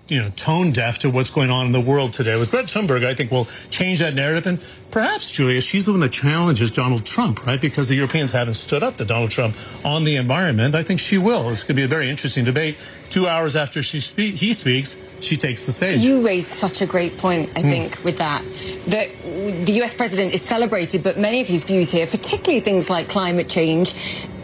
[0.09, 2.37] you know, tone deaf to what's going on in the world today.
[2.37, 4.47] With Greta Thunberg, I think will change that narrative.
[4.47, 7.61] And perhaps, Julia, she's the one that challenges Donald Trump, right?
[7.61, 10.75] Because the Europeans haven't stood up to Donald Trump on the environment.
[10.75, 11.49] I think she will.
[11.49, 12.77] It's going to be a very interesting debate.
[13.09, 16.01] Two hours after she spe- he speaks, she takes the stage.
[16.01, 17.69] You raised such a great point, I hmm.
[17.71, 18.45] think, with that.
[18.89, 19.09] That
[19.65, 23.49] the US president is celebrated, but many of his views here, particularly things like climate
[23.49, 23.95] change,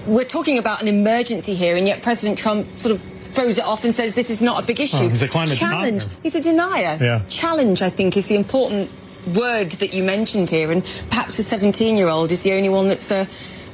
[0.07, 3.85] we're talking about an emergency here, and yet President Trump sort of throws it off
[3.85, 4.97] and says this is not a big issue.
[4.99, 6.03] Oh, he's a climate Challenge.
[6.03, 6.19] denier.
[6.23, 6.99] He's a denier.
[7.01, 7.23] Yeah.
[7.29, 8.91] Challenge, I think, is the important
[9.35, 13.27] word that you mentioned here, and perhaps a 17-year-old is the only one that's uh,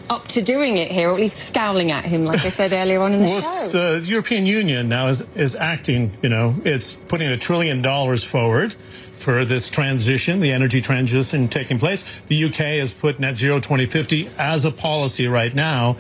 [0.09, 3.01] up to doing it here, or at least scowling at him, like I said earlier
[3.01, 3.79] on in the Well, show.
[3.79, 8.23] uh, the European Union now is, is acting, you know, it's putting a trillion dollars
[8.23, 8.75] forward
[9.19, 12.05] for this transition, the energy transition taking place.
[12.29, 15.97] The UK has put net zero 2050 as a policy right now.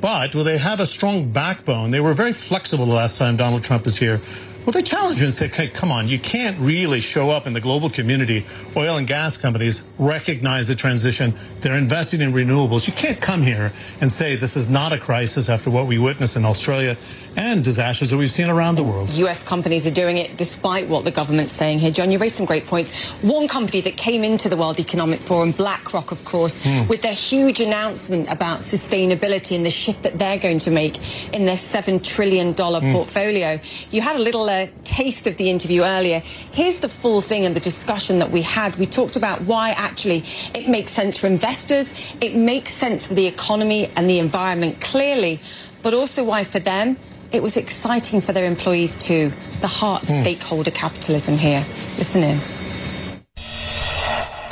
[0.00, 1.90] But will they have a strong backbone?
[1.90, 4.20] They were very flexible the last time Donald Trump was here.
[4.64, 7.54] Well, they challenge you and say, okay, come on, you can't really show up in
[7.54, 8.44] the global community.
[8.76, 11.32] Oil and gas companies recognize the transition.
[11.60, 12.86] They're investing in renewables.
[12.86, 16.36] You can't come here and say this is not a crisis after what we witnessed
[16.36, 16.98] in Australia
[17.36, 19.08] and disasters that we've seen around the world.
[19.10, 21.90] US companies are doing it despite what the government's saying here.
[21.90, 22.92] John, you raised some great points.
[23.22, 27.60] One company that came into the World Economic Forum, BlackRock, of course, with their huge
[27.60, 30.98] announcement about sustainability and the shift that they're going to make
[31.32, 33.60] in their $7 trillion portfolio.
[33.90, 36.20] You had a little uh, taste of the interview earlier.
[36.52, 38.76] Here's the full thing and the discussion that we had.
[38.76, 43.26] We talked about why actually it makes sense for investors, it makes sense for the
[43.26, 45.40] economy and the environment clearly,
[45.82, 46.96] but also why for them
[47.32, 49.32] it was exciting for their employees too.
[49.60, 50.22] The heart of hmm.
[50.22, 51.64] stakeholder capitalism here.
[51.98, 52.59] Listen in.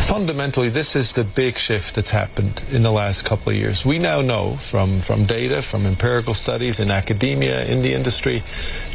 [0.08, 3.84] Fundamentally, this is the big shift that's happened in the last couple of years.
[3.84, 8.42] We now know from, from data, from empirical studies in academia, in the industry,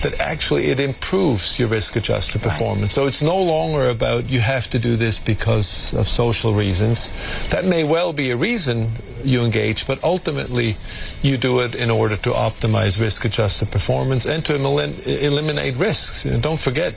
[0.01, 2.93] that actually it improves your risk adjusted performance.
[2.93, 7.11] So it's no longer about you have to do this because of social reasons.
[7.51, 10.77] That may well be a reason you engage, but ultimately
[11.21, 16.25] you do it in order to optimize risk adjusted performance and to elim- eliminate risks.
[16.25, 16.95] Know, don't forget,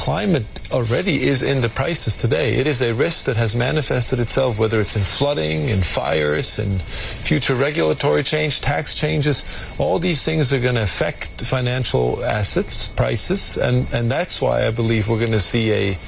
[0.00, 2.54] climate already is in the prices today.
[2.54, 6.78] It is a risk that has manifested itself, whether it's in flooding, in fires, in
[6.78, 9.44] future regulatory change, tax changes.
[9.76, 14.70] All these things are going to affect financial assets, prices, and, and that's why I
[14.70, 15.98] believe we're going to see a,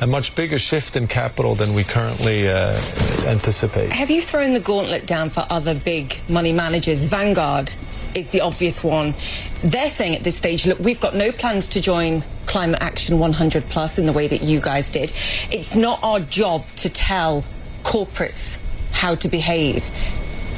[0.00, 2.80] a much bigger shift in capital than we currently uh,
[3.26, 3.90] anticipate.
[3.90, 7.06] Have you thrown the gauntlet down for other big money managers?
[7.06, 7.72] Vanguard
[8.14, 9.14] is the obvious one.
[9.62, 13.64] They're saying at this stage, look, we've got no plans to join Climate Action 100
[13.68, 15.12] Plus in the way that you guys did.
[15.50, 17.44] It's not our job to tell
[17.82, 18.60] corporates
[18.92, 19.84] how to behave.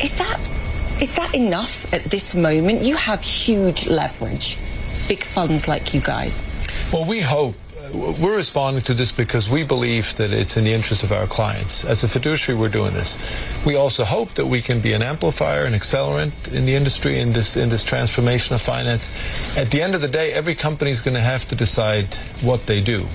[0.01, 0.41] Is that
[1.01, 2.83] is that enough at this moment?
[2.83, 4.57] You have huge leverage,
[5.09, 6.47] big funds like you guys.
[6.93, 7.57] Well, we hope.
[7.93, 11.85] We're responding to this because we believe that it's in the interest of our clients.
[11.85, 13.19] As a fiduciary, we're doing this.
[13.67, 17.35] We also hope that we can be an amplifier, an accelerant in the industry in
[17.35, 19.11] this in this transformation of finance.
[19.59, 22.65] At the end of the day, every company is going to have to decide what
[22.65, 23.07] they do.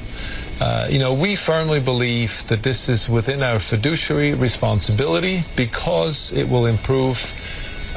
[0.62, 6.50] Uh, you know, we firmly believe that this is within our fiduciary responsibility because it
[6.50, 7.18] will improve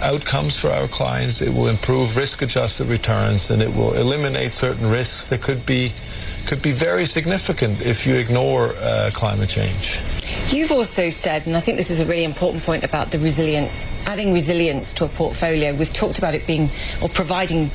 [0.00, 5.28] outcomes for our clients, it will improve risk-adjusted returns, and it will eliminate certain risks
[5.28, 5.92] that could be
[6.46, 10.00] could be very significant if you ignore uh, climate change.
[10.48, 13.86] You've also said, and I think this is a really important point about the resilience,
[14.06, 15.74] adding resilience to a portfolio.
[15.74, 16.70] We've talked about it being
[17.02, 17.70] or providing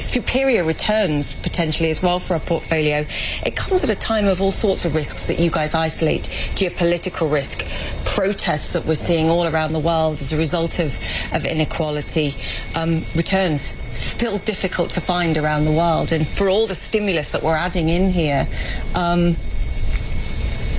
[0.00, 3.04] superior returns potentially as well for a portfolio.
[3.44, 7.30] It comes at a time of all sorts of risks that you guys isolate geopolitical
[7.30, 7.64] risk,
[8.04, 10.98] protests that we're seeing all around the world as a result of,
[11.32, 12.34] of inequality,
[12.74, 16.12] um, returns still difficult to find around the world.
[16.12, 18.48] And for all the stimulus that we're adding in here,
[18.94, 19.36] um,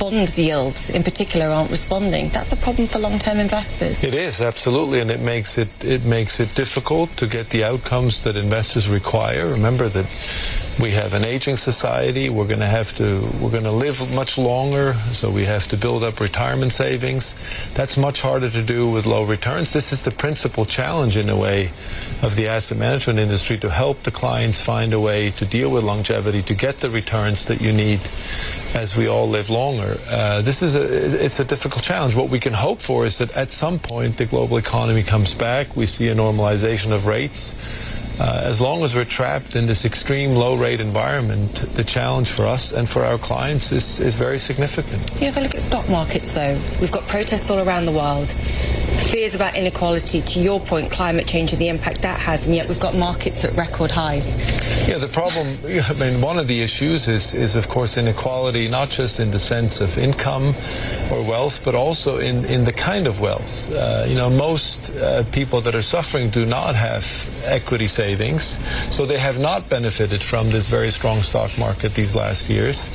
[0.02, 2.30] bond yields in particular aren't responding.
[2.30, 4.04] That's a problem for long-term investors.
[4.04, 8.24] It is absolutely, and it makes it it makes it difficult to get the outcomes
[8.24, 9.48] that investors require.
[9.48, 10.08] Remember that
[10.80, 12.30] we have an aging society.
[12.30, 15.78] We're going to have to we're going to live much longer, so we have to
[15.78, 17.36] build up retirement savings.
[17.74, 19.74] That's much harder to do with low returns.
[19.74, 21.72] This is the principal challenge in a way
[22.22, 25.84] of the asset management industry to help the clients find a way to deal with
[25.84, 28.00] longevity to get the returns that you need
[28.74, 29.98] as we all live longer.
[30.08, 32.16] Uh, this is a it's a difficult challenge.
[32.16, 35.76] What we can hope for is that at some point the global economy comes back.
[35.76, 37.56] We see a normalization of rates.
[38.22, 42.46] Uh, as long as we're trapped in this extreme low rate environment, the challenge for
[42.46, 45.02] us and for our clients is, is very significant.
[45.14, 46.56] You have a look at stock markets, though.
[46.80, 48.36] We've got protests all around the world,
[49.02, 52.68] fears about inequality, to your point, climate change and the impact that has, and yet
[52.68, 54.38] we've got markets at record highs.
[54.88, 58.90] Yeah, the problem, I mean, one of the issues is, is of course, inequality, not
[58.90, 60.54] just in the sense of income
[61.12, 63.72] or wealth, but also in, in the kind of wealth.
[63.72, 67.06] Uh, you know, most uh, people that are suffering do not have
[67.46, 68.58] equity savings,
[68.92, 72.90] so they have not benefited from this very strong stock market these last years.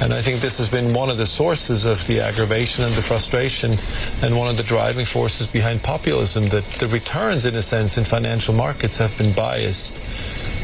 [0.00, 3.02] And I think this has been one of the sources of the aggravation and the
[3.02, 3.74] frustration
[4.22, 8.04] and one of the driving forces behind populism that the returns, in a sense, in
[8.04, 10.00] financial markets have been biased.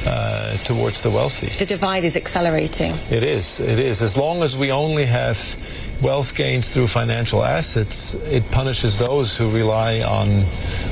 [0.07, 1.47] Uh, towards the wealthy.
[1.57, 2.93] The divide is accelerating.
[3.09, 3.59] It is.
[3.59, 4.03] It is.
[4.03, 5.39] As long as we only have
[6.03, 10.45] wealth gains through financial assets, it punishes those who rely on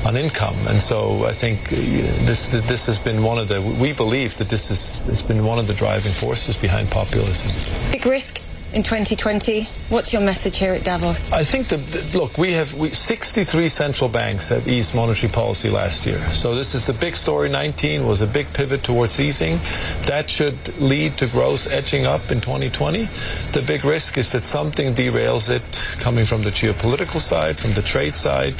[0.03, 0.55] on income.
[0.67, 4.71] And so I think this this has been one of the we believe that this
[4.71, 7.51] is has been one of the driving forces behind populism.
[7.91, 8.41] Big risk
[8.73, 9.63] in 2020.
[9.89, 11.31] What's your message here at Davos?
[11.31, 11.77] I think the
[12.17, 16.19] look, we have we, 63 central banks have eased monetary policy last year.
[16.33, 17.49] So this is the big story.
[17.49, 19.59] 19 was a big pivot towards easing.
[20.03, 23.07] That should lead to growth edging up in 2020.
[23.51, 25.63] The big risk is that something derails it,
[25.99, 28.55] coming from the geopolitical side, from the trade side.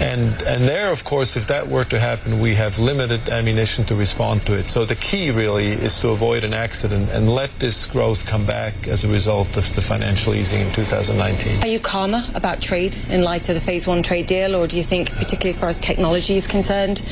[0.00, 3.94] And, and there, of course, if that were to happen, we have limited ammunition to
[3.94, 4.68] respond to it.
[4.68, 8.88] So the key really is to avoid an accident and let this growth come back
[8.88, 11.62] as a result of the financial easing in 2019.
[11.62, 14.76] Are you calmer about trade in light of the phase one trade deal, or do
[14.76, 17.02] you think, particularly as far as technology is concerned,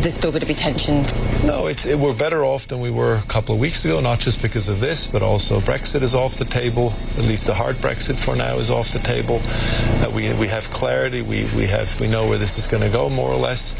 [0.00, 1.12] there's still going to be tensions?
[1.44, 4.18] No, it's, it, we're better off than we were a couple of weeks ago, not
[4.18, 6.92] just because of this, but also Brexit is off the table.
[7.16, 9.40] At least the hard Brexit for now is off the table.
[9.44, 11.22] Uh, we, we have clarity.
[11.22, 13.74] We, we, have, we know where this is going to go, more or less.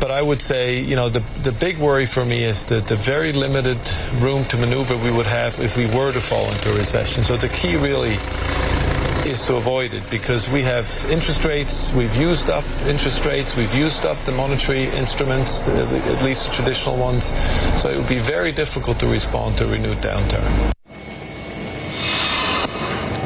[0.00, 2.96] But I would say, you know, the, the big worry for me is that the
[2.96, 3.78] very limited
[4.14, 7.22] room to maneuver we would have if we were to fall into a recession.
[7.22, 8.16] So the key really
[9.26, 13.74] is to avoid it because we have interest rates, we've used up interest rates, we've
[13.74, 17.24] used up the monetary instruments, at least the traditional ones.
[17.80, 20.72] So it would be very difficult to respond to a renewed downturn.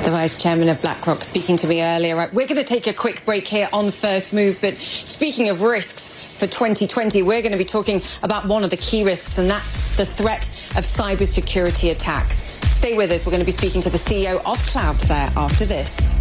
[0.04, 2.16] The Vice Chairman of BlackRock speaking to me earlier.
[2.16, 6.12] We're going to take a quick break here on First Move, but speaking of risks
[6.12, 9.96] for 2020, we're going to be talking about one of the key risks, and that's
[9.96, 12.53] the threat of cybersecurity attacks.
[12.84, 13.24] Stay with us.
[13.24, 16.13] We're going to be speaking to the CEO of Cloudflare after this.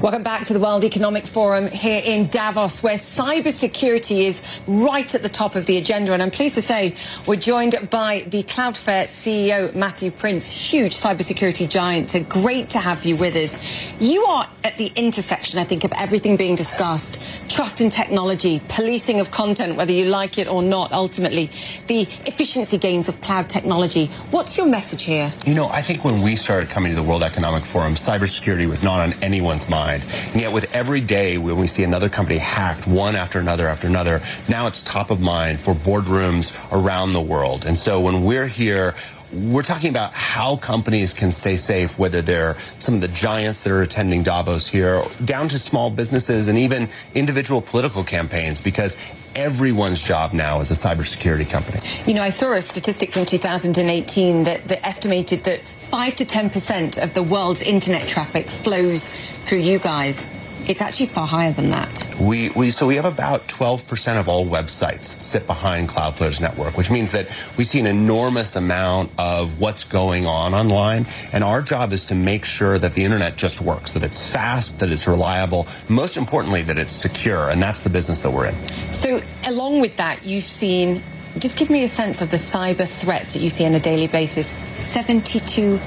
[0.00, 5.22] Welcome back to the World Economic Forum here in Davos, where cybersecurity is right at
[5.22, 6.14] the top of the agenda.
[6.14, 6.94] And I'm pleased to say
[7.26, 12.12] we're joined by the Cloudflare CEO, Matthew Prince, huge cybersecurity giant.
[12.12, 13.60] So great to have you with us.
[14.00, 19.20] You are at the intersection, I think, of everything being discussed trust in technology, policing
[19.20, 21.50] of content, whether you like it or not, ultimately,
[21.88, 24.06] the efficiency gains of cloud technology.
[24.30, 25.30] What's your message here?
[25.44, 28.82] You know, I think when we started coming to the World Economic Forum, cybersecurity was
[28.82, 32.86] not on anyone's mind And yet with every day when we see another company hacked,
[32.86, 37.64] one after another after another, now it's top of mind for boardrooms around the world.
[37.66, 38.94] And so when we're here,
[39.32, 43.72] we're talking about how companies can stay safe, whether they're some of the giants that
[43.72, 48.96] are attending Davos here, down to small businesses and even individual political campaigns, because
[49.36, 51.78] everyone's job now is a cybersecurity company.
[52.06, 57.02] You know, I saw a statistic from 2018 that, that estimated that 5 to 10%
[57.02, 59.12] of the world's internet traffic flows
[59.44, 60.28] through you guys.
[60.66, 62.06] It's actually far higher than that.
[62.20, 66.90] We, we so we have about 12% of all websites sit behind Cloudflare's network, which
[66.90, 71.06] means that we see an enormous amount of what's going on online.
[71.32, 74.78] And our job is to make sure that the internet just works, that it's fast,
[74.80, 77.48] that it's reliable, most importantly, that it's secure.
[77.48, 78.54] And that's the business that we're in.
[78.92, 81.02] So along with that, you've seen
[81.38, 84.08] just give me a sense of the cyber threats that you see on a daily
[84.08, 84.48] basis.
[84.76, 85.78] 72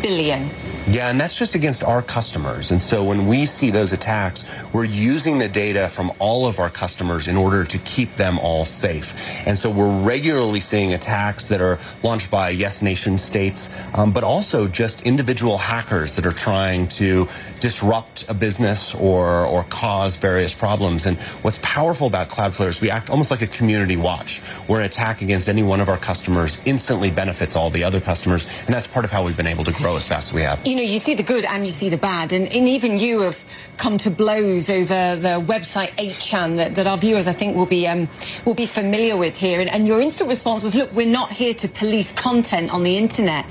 [0.00, 0.48] billion.
[0.88, 2.72] Yeah, and that's just against our customers.
[2.72, 6.70] And so when we see those attacks, we're using the data from all of our
[6.70, 9.14] customers in order to keep them all safe.
[9.46, 14.24] And so we're regularly seeing attacks that are launched by yes nation states, um, but
[14.24, 17.28] also just individual hackers that are trying to
[17.60, 21.06] disrupt a business or, or cause various problems.
[21.06, 24.86] And what's powerful about Cloudflare is we act almost like a community watch, where an
[24.86, 28.48] attack against any one of our customers instantly benefits all the other customers.
[28.66, 30.71] And that's part of how we've been able to grow as fast as we have
[30.72, 32.32] you know, you see the good and you see the bad.
[32.32, 33.44] And, and even you have
[33.76, 37.86] come to blows over the website 8chan that, that our viewers, I think, will be,
[37.86, 38.08] um,
[38.46, 39.60] will be familiar with here.
[39.60, 42.96] And, and your instant response was, look, we're not here to police content on the
[42.96, 43.44] internet.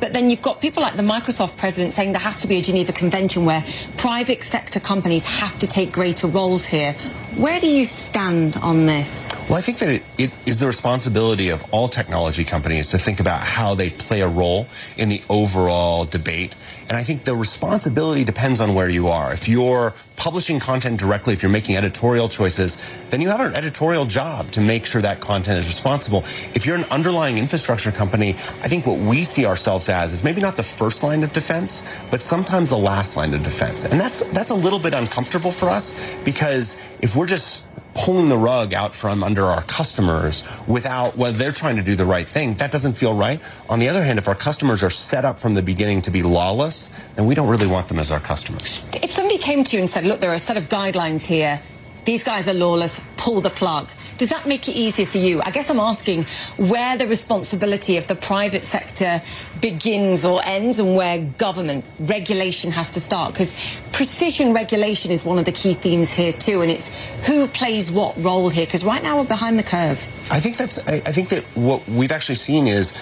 [0.00, 2.62] But then you've got people like the Microsoft president saying there has to be a
[2.62, 3.64] Geneva Convention where
[3.96, 6.94] private sector companies have to take greater roles here.
[7.36, 9.30] Where do you stand on this?
[9.50, 13.20] Well, I think that it, it is the responsibility of all technology companies to think
[13.20, 14.66] about how they play a role
[14.96, 16.54] in the overall debate.
[16.88, 19.34] And I think the responsibility depends on where you are.
[19.34, 22.78] If you're publishing content directly, if you're making editorial choices,
[23.10, 26.24] then you have an editorial job to make sure that content is responsible.
[26.54, 28.30] If you're an underlying infrastructure company,
[28.62, 31.84] I think what we see ourselves as is maybe not the first line of defense,
[32.10, 33.84] but sometimes the last line of defense.
[33.84, 37.64] And that's that's a little bit uncomfortable for us because if we're just
[37.94, 42.04] pulling the rug out from under our customers without whether they're trying to do the
[42.04, 43.40] right thing, that doesn't feel right.
[43.70, 46.22] On the other hand, if our customers are set up from the beginning to be
[46.22, 48.82] lawless, then we don't really want them as our customers.
[48.92, 51.60] If somebody came to you and said, look, there are a set of guidelines here,
[52.04, 53.88] these guys are lawless, pull the plug.
[54.18, 55.42] Does that make it easier for you?
[55.42, 56.24] I guess I'm asking
[56.56, 59.22] where the responsibility of the private sector
[59.60, 63.32] begins or ends and where government regulation has to start.
[63.32, 63.54] Because
[63.92, 66.94] precision regulation is one of the key themes here too, and it's
[67.26, 68.66] who plays what role here.
[68.66, 69.98] Because right now we're behind the curve.
[70.30, 70.86] I think that's.
[70.88, 72.92] I, I think that what we've actually seen is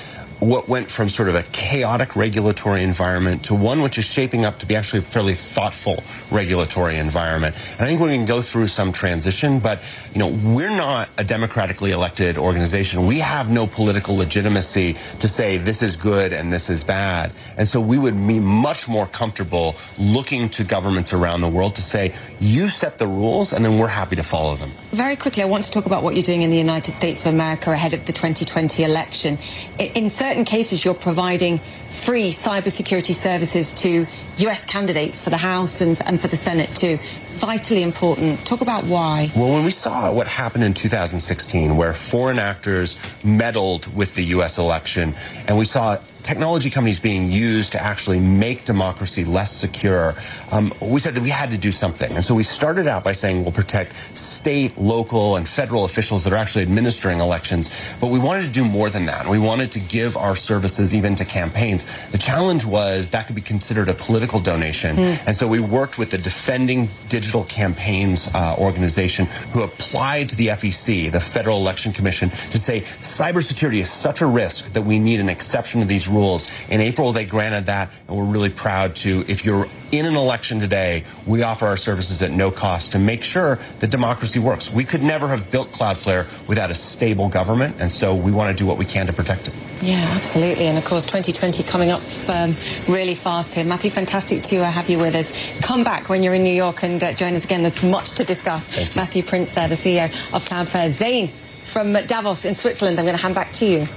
[0.41, 4.59] what went from sort of a chaotic regulatory environment to one which is shaping up
[4.59, 7.55] to be actually a fairly thoughtful regulatory environment.
[7.73, 9.81] And I think we can go through some transition, but
[10.13, 13.07] you know, we're not a democratically elected organization.
[13.07, 17.33] We have no political legitimacy to say this is good and this is bad.
[17.57, 21.83] And so we would be much more comfortable looking to governments around the world to
[21.83, 24.71] say, you set the rules and then we're happy to follow them.
[24.91, 27.33] Very quickly, I want to talk about what you're doing in the United States of
[27.33, 29.39] America ahead of the 2020 election.
[29.79, 31.59] In certain cases, you're providing
[31.91, 34.07] free cybersecurity services to
[34.39, 36.99] US candidates for the House and, and for the Senate too.
[37.35, 38.43] Vitally important.
[38.47, 39.31] Talk about why.
[39.37, 44.57] Well, when we saw what happened in 2016, where foreign actors meddled with the US
[44.57, 45.15] election,
[45.47, 50.15] and we saw technology companies being used to actually make democracy less secure,
[50.51, 52.11] um, we said that we had to do something.
[52.13, 56.33] And so we started out by saying we'll protect state, local, and federal officials that
[56.33, 57.71] are actually administering elections.
[58.01, 59.29] But we wanted to do more than that.
[59.29, 61.87] We wanted to give our services even to campaigns.
[62.11, 64.97] The challenge was that could be considered a political donation.
[64.97, 65.27] Mm.
[65.27, 70.49] And so we worked with the Defending Digital Campaigns uh, organization who applied to the
[70.49, 75.21] FEC, the Federal Election Commission, to say cybersecurity is such a risk that we need
[75.21, 76.51] an exception to these rules.
[76.71, 80.61] In April, they granted that, and we're really proud to, if you're in an election
[80.61, 84.71] today, we offer our services at no cost to make sure that democracy works.
[84.71, 88.61] We could never have built Cloudflare without a stable government, and so we want to
[88.61, 89.55] do what we can to protect it.
[89.83, 90.67] Yeah, absolutely.
[90.67, 92.55] And of course, 2020 coming up um,
[92.89, 93.65] really fast here.
[93.65, 95.33] Matthew, fantastic to uh, have you with us.
[95.61, 97.63] Come back when you're in New York and uh, join us again.
[97.63, 98.97] There's much to discuss.
[98.97, 100.91] Matthew Prince there, the CEO of Cloudflare.
[100.91, 103.89] Zain from Davos in Switzerland, I'm going to hand back to you.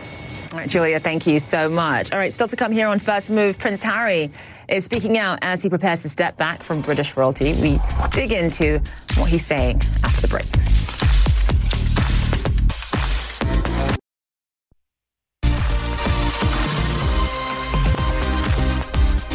[0.53, 2.11] Right, Julia, thank you so much.
[2.11, 4.31] All right, still to come here on First Move, Prince Harry
[4.69, 7.53] is speaking out as he prepares to step back from British royalty.
[7.53, 7.79] We
[8.11, 8.79] dig into
[9.17, 10.45] what he's saying after the break.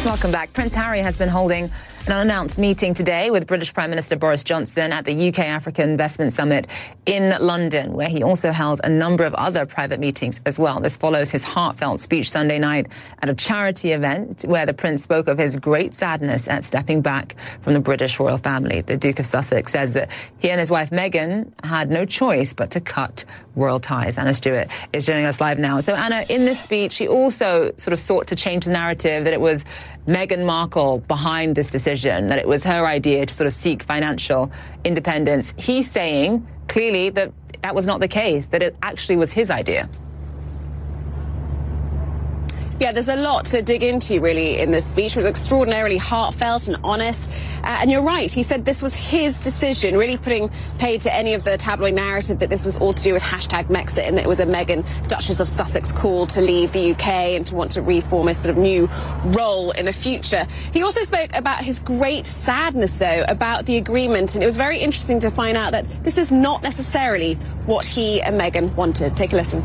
[0.05, 0.51] Welcome back.
[0.51, 1.71] Prince Harry has been holding
[2.07, 6.33] an unannounced meeting today with British Prime Minister Boris Johnson at the UK Africa Investment
[6.33, 6.67] Summit
[7.05, 10.81] in London, where he also held a number of other private meetings as well.
[10.81, 12.87] This follows his heartfelt speech Sunday night
[13.21, 17.35] at a charity event where the Prince spoke of his great sadness at stepping back
[17.61, 18.81] from the British royal family.
[18.81, 22.71] The Duke of Sussex says that he and his wife Meghan had no choice but
[22.71, 23.23] to cut
[23.55, 24.17] royal ties.
[24.17, 25.79] Anna Stewart is joining us live now.
[25.79, 29.33] So, Anna, in this speech, he also sort of sought to change the narrative that
[29.33, 29.63] it was
[30.07, 31.92] Meghan Markle behind this decision,
[32.29, 34.51] that it was her idea to sort of seek financial
[34.83, 35.53] independence.
[35.57, 37.31] He's saying clearly that
[37.61, 39.89] that was not the case, that it actually was his idea.
[42.79, 45.11] Yeah, there's a lot to dig into really in this speech.
[45.11, 47.29] It was extraordinarily heartfelt and honest.
[47.63, 50.49] Uh, and you're right, he said this was his decision, really putting
[50.79, 53.67] paid to any of the tabloid narrative that this was all to do with hashtag
[53.67, 57.07] Megxit and that it was a Meghan, Duchess of Sussex call to leave the UK
[57.07, 58.89] and to want to reform a sort of new
[59.27, 60.45] role in the future.
[60.73, 64.33] He also spoke about his great sadness, though, about the agreement.
[64.33, 68.21] And it was very interesting to find out that this is not necessarily what he
[68.21, 69.15] and Meghan wanted.
[69.15, 69.63] Take a listen.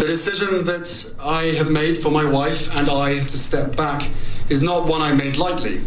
[0.00, 4.08] The decision that I have made for my wife and I to step back
[4.48, 5.82] is not one I made lightly.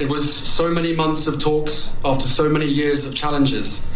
[0.00, 3.86] It was so many months of talks after so many years of challenges.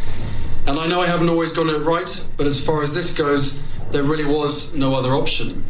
[0.66, 3.58] And I know I haven't always gotten it right, but as far as this goes,
[3.90, 5.64] there really was no other option.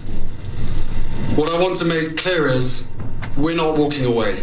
[1.36, 2.88] What I want to make clear is
[3.36, 4.40] we're not walking away.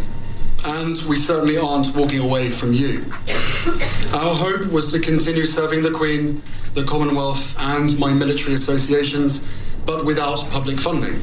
[0.64, 3.04] And we certainly aren't walking away from you.
[3.66, 6.42] Our hope was to continue serving the Queen,
[6.74, 9.48] the Commonwealth, and my military associations,
[9.86, 11.22] but without public funding.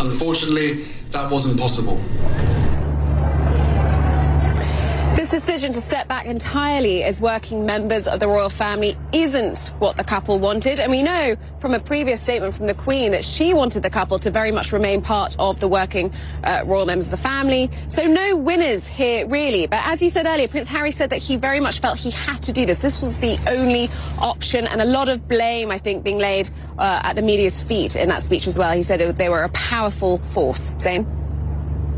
[0.00, 2.00] Unfortunately, that wasn't possible.
[5.34, 10.04] Decision to step back entirely as working members of the royal family isn't what the
[10.04, 10.78] couple wanted.
[10.78, 14.16] And we know from a previous statement from the Queen that she wanted the couple
[14.20, 16.14] to very much remain part of the working
[16.44, 17.68] uh, royal members of the family.
[17.88, 19.66] So no winners here, really.
[19.66, 22.40] But as you said earlier, Prince Harry said that he very much felt he had
[22.44, 22.78] to do this.
[22.78, 27.00] This was the only option, and a lot of blame, I think, being laid uh,
[27.02, 28.70] at the media's feet in that speech as well.
[28.70, 30.72] He said it, they were a powerful force.
[30.78, 31.04] Zain?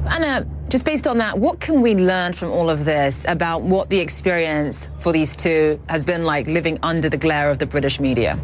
[0.09, 3.89] Anna, just based on that, what can we learn from all of this about what
[3.89, 8.01] the experience for these two has been like living under the glare of the British
[8.01, 8.39] media?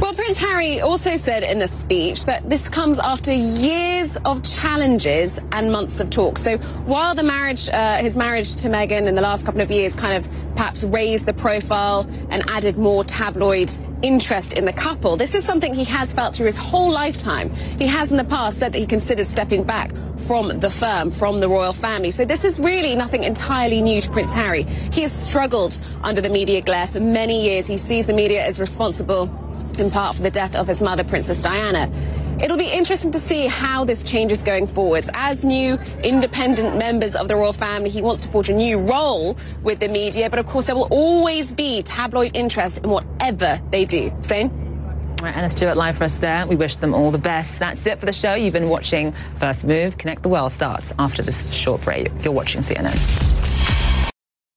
[0.00, 5.40] Well, Prince Harry also said in the speech that this comes after years of challenges
[5.52, 6.36] and months of talk.
[6.36, 9.96] So while the marriage, uh, his marriage to Meghan in the last couple of years
[9.96, 15.34] kind of perhaps raised the profile and added more tabloid interest in the couple, this
[15.34, 17.48] is something he has felt through his whole lifetime.
[17.78, 21.40] He has in the past said that he considered stepping back from the firm, from
[21.40, 22.10] the royal family.
[22.10, 24.64] So this is really nothing entirely new to Prince Harry.
[24.92, 27.66] He has struggled under the media glare for many years.
[27.66, 29.30] He sees the media as responsible
[29.80, 31.90] in part for the death of his mother, Princess Diana.
[32.40, 35.10] It'll be interesting to see how this changes going forwards.
[35.14, 35.74] As new
[36.04, 39.88] independent members of the royal family, he wants to forge a new role with the
[39.88, 44.12] media, but of course there will always be tabloid interest in whatever they do.
[44.22, 44.50] Zain?
[45.20, 46.46] Right, Anna Stewart live for us there.
[46.46, 47.58] We wish them all the best.
[47.58, 48.34] That's it for the show.
[48.34, 49.98] You've been watching First Move.
[49.98, 52.12] Connect the World starts after this short break.
[52.22, 54.12] You're watching CNN.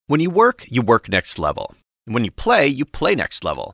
[0.06, 1.74] When you work, you work next level.
[2.06, 3.74] And when you play, you play next level.